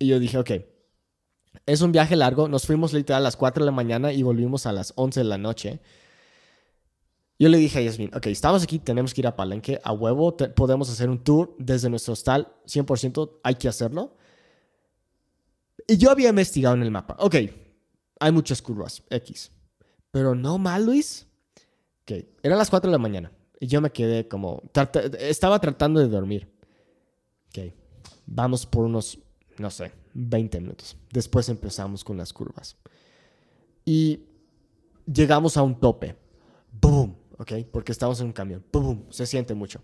Y 0.00 0.08
yo 0.08 0.18
dije, 0.18 0.36
ok, 0.36 0.50
es 1.66 1.82
un 1.82 1.92
viaje 1.92 2.16
largo. 2.16 2.48
Nos 2.48 2.66
fuimos 2.66 2.92
literal 2.92 3.22
a 3.22 3.26
las 3.26 3.36
4 3.36 3.64
de 3.64 3.70
la 3.70 3.76
mañana 3.76 4.12
y 4.12 4.24
volvimos 4.24 4.66
a 4.66 4.72
las 4.72 4.92
11 4.96 5.20
de 5.20 5.24
la 5.24 5.38
noche. 5.38 5.78
Yo 7.38 7.48
le 7.48 7.58
dije 7.58 7.78
a 7.78 7.82
Yasmin, 7.82 8.14
ok, 8.14 8.26
estamos 8.28 8.62
aquí, 8.62 8.78
tenemos 8.78 9.12
que 9.12 9.20
ir 9.20 9.26
a 9.26 9.36
Palenque, 9.36 9.78
a 9.84 9.92
huevo, 9.92 10.36
podemos 10.36 10.88
hacer 10.88 11.10
un 11.10 11.22
tour 11.22 11.54
desde 11.58 11.90
nuestro 11.90 12.14
hostal, 12.14 12.52
100%, 12.66 13.40
hay 13.42 13.56
que 13.56 13.68
hacerlo. 13.68 14.16
Y 15.86 15.98
yo 15.98 16.10
había 16.10 16.30
investigado 16.30 16.74
en 16.74 16.82
el 16.82 16.90
mapa, 16.90 17.16
ok, 17.18 17.34
hay 18.20 18.32
muchas 18.32 18.62
curvas, 18.62 19.02
X. 19.10 19.52
Pero 20.10 20.34
no 20.34 20.56
mal, 20.56 20.86
Luis. 20.86 21.26
Ok, 22.02 22.24
eran 22.42 22.58
las 22.58 22.70
4 22.70 22.90
de 22.90 22.92
la 22.92 22.98
mañana 22.98 23.32
y 23.60 23.66
yo 23.66 23.80
me 23.80 23.90
quedé 23.90 24.28
como, 24.28 24.62
estaba 25.18 25.58
tratando 25.60 26.00
de 26.00 26.08
dormir. 26.08 26.52
Ok, 27.48 27.72
vamos 28.26 28.66
por 28.66 28.84
unos, 28.84 29.18
no 29.58 29.70
sé, 29.70 29.92
20 30.14 30.60
minutos. 30.60 30.96
Después 31.10 31.48
empezamos 31.48 32.04
con 32.04 32.16
las 32.16 32.32
curvas. 32.32 32.76
Y 33.84 34.20
llegamos 35.06 35.56
a 35.56 35.62
un 35.62 35.78
tope. 35.78 36.16
¡Boom! 36.72 37.15
¿Ok? 37.38 37.52
Porque 37.70 37.92
estamos 37.92 38.20
en 38.20 38.26
un 38.26 38.32
camión. 38.32 38.64
¡Pum! 38.70 39.04
Se 39.10 39.26
siente 39.26 39.54
mucho. 39.54 39.80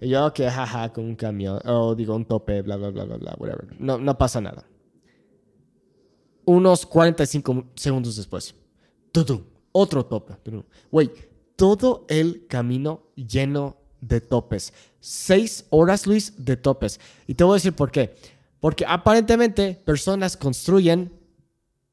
Y 0.00 0.08
yo, 0.08 0.26
ok, 0.26 0.40
jaja, 0.40 0.92
con 0.92 1.04
un 1.04 1.14
camión, 1.14 1.60
o 1.64 1.94
digo 1.94 2.16
un 2.16 2.24
tope, 2.24 2.62
bla, 2.62 2.76
bla, 2.76 2.90
bla, 2.90 3.04
bla, 3.04 3.16
bla, 3.16 3.36
whatever. 3.38 3.68
No, 3.78 3.98
no 3.98 4.18
pasa 4.18 4.40
nada. 4.40 4.64
Unos 6.44 6.84
45 6.86 7.66
segundos 7.76 8.16
después, 8.16 8.54
¡tudum! 9.12 9.42
otro 9.72 10.04
tope. 10.04 10.34
Güey, 10.90 11.10
todo 11.56 12.04
el 12.08 12.46
camino 12.46 13.02
lleno 13.16 13.76
de 14.00 14.20
topes. 14.20 14.72
Seis 15.00 15.66
horas, 15.70 16.06
Luis, 16.06 16.34
de 16.44 16.56
topes. 16.56 17.00
Y 17.26 17.34
te 17.34 17.44
voy 17.44 17.54
a 17.54 17.56
decir 17.56 17.72
por 17.72 17.90
qué. 17.90 18.14
Porque 18.60 18.84
aparentemente 18.86 19.74
personas 19.84 20.36
construyen 20.36 21.12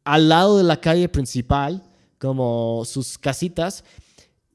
al 0.04 0.30
lado 0.30 0.58
de 0.58 0.64
la 0.64 0.80
calle 0.80 1.10
principal, 1.10 1.84
como 2.20 2.84
sus 2.86 3.18
casitas, 3.18 3.84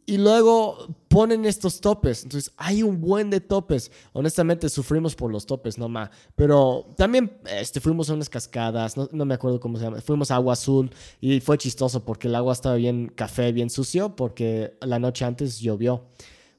y 0.07 0.18
luego 0.18 0.88
ponen 1.09 1.44
estos 1.44 1.80
topes. 1.80 2.24
Entonces, 2.24 2.52
hay 2.57 2.82
un 2.82 3.00
buen 3.00 3.30
de 3.30 3.40
topes. 3.40 3.90
Honestamente, 4.12 4.68
sufrimos 4.68 5.14
por 5.14 5.30
los 5.30 5.46
topes, 5.46 5.78
no 5.78 5.88
más. 5.88 6.11
Pero 6.34 6.86
también 6.96 7.38
este, 7.50 7.80
fuimos 7.80 8.11
a 8.11 8.14
unas 8.14 8.28
cascadas, 8.28 8.96
no, 8.96 9.09
no, 9.12 9.24
me 9.24 9.34
acuerdo 9.34 9.61
cómo 9.61 9.78
se 9.78 9.84
llama. 9.84 10.00
Fuimos 10.00 10.30
a 10.30 10.36
agua 10.36 10.52
azul 10.52 10.90
y 11.20 11.40
fue 11.40 11.57
chistoso 11.59 12.05
porque 12.05 12.28
el 12.28 12.34
agua 12.34 12.52
estaba 12.52 12.74
bien 12.74 13.12
café, 13.14 13.52
bien 13.52 13.70
sucio, 13.70 14.14
porque 14.16 14.76
la 14.80 14.98
noche 14.98 15.24
antes 15.24 15.61
llovió. 15.61 16.05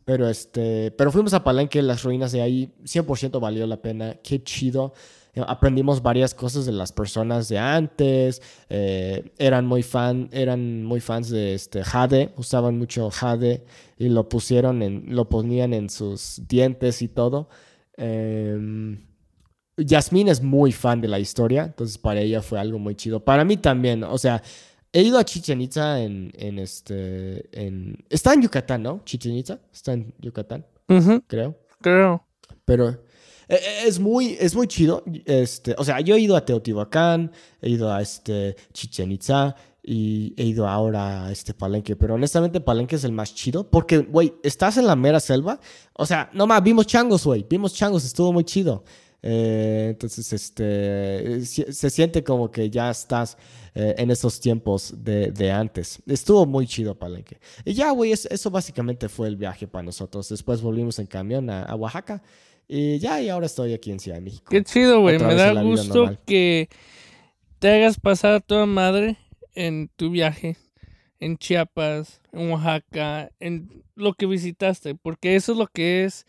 Pero, 0.05 0.29
este, 0.29 0.91
pero 0.91 1.11
fuimos 1.11 1.33
a 1.33 1.43
Palenque, 1.43 1.81
las 1.81 2.03
ruinas 2.03 2.31
de 2.31 2.41
ahí, 2.41 2.73
100% 2.83 3.39
valió 3.39 3.65
la 3.65 3.81
pena. 3.81 4.15
Qué 4.23 4.43
chido. 4.43 4.93
Eh, 5.35 5.43
aprendimos 5.45 6.01
varias 6.01 6.33
cosas 6.33 6.65
de 6.65 6.71
las 6.71 6.91
personas 6.91 7.49
de 7.49 7.59
antes, 7.59 8.41
eh, 8.69 9.31
eran, 9.37 9.65
muy 9.65 9.83
fan, 9.83 10.29
eran 10.31 10.83
muy 10.83 11.01
fans 11.01 11.29
de 11.29 11.53
este 11.53 11.83
Jade, 11.83 12.33
usaban 12.37 12.77
mucho 12.77 13.09
Jade 13.11 13.65
y 13.97 14.09
lo 14.09 14.27
pusieron 14.29 14.81
en, 14.81 15.15
lo 15.15 15.29
ponían 15.29 15.73
en 15.73 15.89
sus 15.89 16.41
dientes 16.47 17.01
y 17.01 17.09
todo. 17.09 17.49
Eh, 17.97 18.97
Yasmín 19.77 20.29
es 20.29 20.41
muy 20.41 20.71
fan 20.71 21.01
de 21.01 21.09
la 21.09 21.19
historia, 21.19 21.65
entonces 21.65 21.97
para 21.97 22.21
ella 22.21 22.41
fue 22.41 22.59
algo 22.59 22.79
muy 22.79 22.95
chido. 22.95 23.19
Para 23.23 23.43
mí 23.43 23.57
también, 23.57 24.03
o 24.03 24.17
sea, 24.17 24.41
he 24.93 25.01
ido 25.01 25.19
a 25.19 25.25
Chichen 25.25 25.59
Itza 25.59 26.01
en, 26.01 26.31
en 26.37 26.59
este. 26.59 27.49
En, 27.51 28.05
está 28.09 28.33
en 28.33 28.43
Yucatán, 28.43 28.83
¿no? 28.83 29.01
Chichen 29.03 29.35
Itza. 29.35 29.59
Está 29.73 29.93
en 29.93 30.13
Yucatán, 30.19 30.65
creo. 31.27 31.57
creo. 31.81 32.25
Pero 32.63 33.03
es 33.47 33.99
muy, 33.99 34.37
es 34.39 34.55
muy 34.55 34.67
chido. 34.67 35.03
Este, 35.25 35.75
o 35.77 35.83
sea, 35.83 35.99
yo 36.01 36.15
he 36.15 36.19
ido 36.19 36.35
a 36.35 36.45
Teotihuacán, 36.45 37.31
he 37.61 37.69
ido 37.69 37.91
a 37.91 38.01
este 38.01 38.55
Chichen 38.73 39.11
Itza 39.11 39.55
y 39.83 40.33
he 40.37 40.45
ido 40.45 40.67
ahora 40.67 41.25
a 41.25 41.31
este 41.31 41.53
Palenque. 41.53 41.95
Pero 41.95 42.15
honestamente, 42.15 42.59
Palenque 42.59 42.95
es 42.95 43.03
el 43.03 43.11
más 43.11 43.35
chido 43.35 43.69
porque, 43.69 43.99
güey, 43.99 44.33
estás 44.43 44.77
en 44.77 44.87
la 44.87 44.95
mera 44.95 45.19
selva. 45.19 45.59
O 45.93 46.05
sea, 46.05 46.29
no 46.33 46.47
más, 46.47 46.63
vimos 46.63 46.87
changos, 46.87 47.23
güey. 47.25 47.45
Vimos 47.49 47.73
changos, 47.73 48.03
estuvo 48.03 48.33
muy 48.33 48.43
chido. 48.43 48.83
Eh, 49.27 49.87
entonces, 49.89 50.31
este, 50.33 51.43
se, 51.45 51.89
siente 51.89 52.23
como 52.23 52.51
que 52.51 52.69
ya 52.69 52.91
estás 52.91 53.37
eh, 53.73 53.95
en 53.97 54.11
esos 54.11 54.39
tiempos 54.39 54.93
de, 55.03 55.31
de 55.31 55.51
antes. 55.51 55.99
Estuvo 56.05 56.45
muy 56.45 56.67
chido 56.67 56.93
Palenque. 56.93 57.39
Y 57.63 57.73
ya, 57.73 57.89
güey, 57.91 58.11
es- 58.11 58.25
eso 58.27 58.51
básicamente 58.51 59.09
fue 59.09 59.27
el 59.27 59.35
viaje 59.35 59.67
para 59.67 59.83
nosotros. 59.83 60.29
Después 60.29 60.61
volvimos 60.61 60.99
en 60.99 61.07
camión 61.07 61.49
a 61.49 61.73
Oaxaca. 61.75 62.21
Y 62.67 62.97
ya, 62.99 63.21
y 63.21 63.29
ahora 63.29 63.45
estoy 63.45 63.73
aquí 63.73 63.91
en 63.91 63.99
Ciudad 63.99 64.17
de 64.17 64.23
México. 64.23 64.45
Qué 64.49 64.63
chido, 64.63 65.01
güey. 65.01 65.19
Me 65.19 65.35
da 65.35 65.61
gusto 65.61 66.17
que 66.25 66.69
te 67.59 67.69
hagas 67.69 67.99
pasar 67.99 68.33
a 68.33 68.39
toda 68.39 68.65
madre 68.65 69.17
en 69.53 69.89
tu 69.95 70.09
viaje. 70.09 70.57
En 71.19 71.37
Chiapas, 71.37 72.21
en 72.33 72.51
Oaxaca, 72.51 73.31
en 73.39 73.83
lo 73.95 74.13
que 74.13 74.25
visitaste. 74.25 74.95
Porque 74.95 75.35
eso 75.35 75.53
es 75.53 75.57
lo 75.57 75.67
que 75.67 76.03
es 76.03 76.25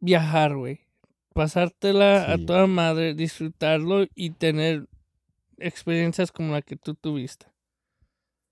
viajar, 0.00 0.56
güey. 0.56 0.80
Pasártela 1.32 2.32
a 2.32 2.38
toda 2.38 2.66
madre, 2.66 3.14
disfrutarlo 3.14 4.06
y 4.14 4.30
tener 4.30 4.86
experiencias 5.58 6.30
como 6.30 6.52
la 6.52 6.62
que 6.62 6.76
tú 6.76 6.94
tuviste. 6.94 7.46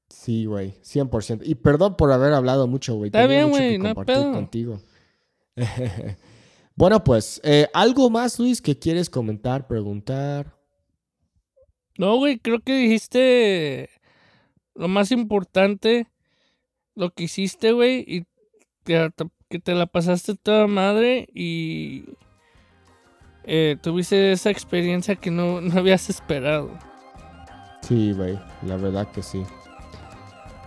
Sí, 0.09 0.47
güey, 0.47 0.75
100%. 0.83 1.43
Y 1.45 1.55
perdón 1.55 1.97
por 1.97 2.13
haber 2.13 2.33
hablado 2.33 2.67
mucho, 2.67 2.95
güey. 2.95 3.09
Está 3.09 3.23
Tenía 3.23 3.47
bien, 3.47 3.51
güey, 3.51 3.79
no 3.79 3.95
pedo. 4.05 4.33
contigo. 4.33 4.81
bueno, 6.75 7.05
pues, 7.05 7.41
eh, 7.45 7.69
¿algo 7.75 8.11
más, 8.11 8.39
Luis, 8.39 8.63
que 8.63 8.79
quieres 8.79 9.11
comentar, 9.11 9.67
preguntar? 9.67 10.57
No, 11.99 12.17
güey, 12.17 12.39
creo 12.39 12.61
que 12.61 12.75
dijiste 12.75 13.91
lo 14.75 14.89
más 14.89 15.13
importante, 15.13 16.07
lo 16.95 17.11
que 17.11 17.25
hiciste, 17.25 17.73
güey, 17.73 18.05
y 18.07 18.25
que 18.85 19.11
te, 19.15 19.25
que 19.49 19.59
te 19.59 19.75
la 19.75 19.87
pasaste 19.87 20.35
toda 20.35 20.67
madre 20.67 21.29
y 21.35 22.05
eh, 23.45 23.77
tuviste 23.83 24.33
esa 24.33 24.51
experiencia 24.51 25.17
que 25.17 25.31
no, 25.31 25.61
no 25.61 25.79
habías 25.79 26.09
esperado. 26.09 26.71
Sí, 27.83 28.13
güey, 28.13 28.39
la 28.63 28.77
verdad 28.77 29.11
que 29.11 29.23
sí. 29.23 29.43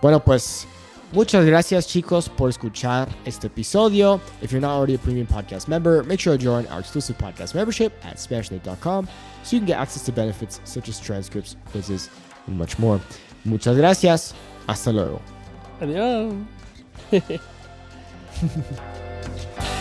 Bueno, 0.02 0.22
pues 0.22 0.68
muchas 1.12 1.44
gracias 1.44 1.86
chicos 1.86 2.28
por 2.28 2.50
escuchar 2.50 3.08
este 3.24 3.46
episodio. 3.46 4.20
If 4.42 4.52
you're 4.52 4.60
not 4.60 4.76
already 4.76 4.94
a 4.94 4.98
premium 4.98 5.26
podcast 5.26 5.68
member, 5.68 6.02
make 6.04 6.20
sure 6.20 6.36
to 6.36 6.42
join 6.42 6.66
our 6.66 6.80
exclusive 6.80 7.16
podcast 7.18 7.54
membership 7.54 7.92
at 8.04 8.16
SpanishNate.com 8.16 9.08
so 9.42 9.56
you 9.56 9.60
can 9.60 9.66
get 9.66 9.78
access 9.78 10.04
to 10.04 10.12
benefits 10.12 10.60
such 10.64 10.88
as 10.88 11.00
transcripts, 11.00 11.56
quizzes, 11.70 12.10
and 12.46 12.58
much 12.58 12.78
more. 12.78 13.00
Muchas 13.44 13.76
gracias. 13.76 14.34
Hasta 14.66 14.92
luego. 14.92 15.20
Adiós. 15.80 16.34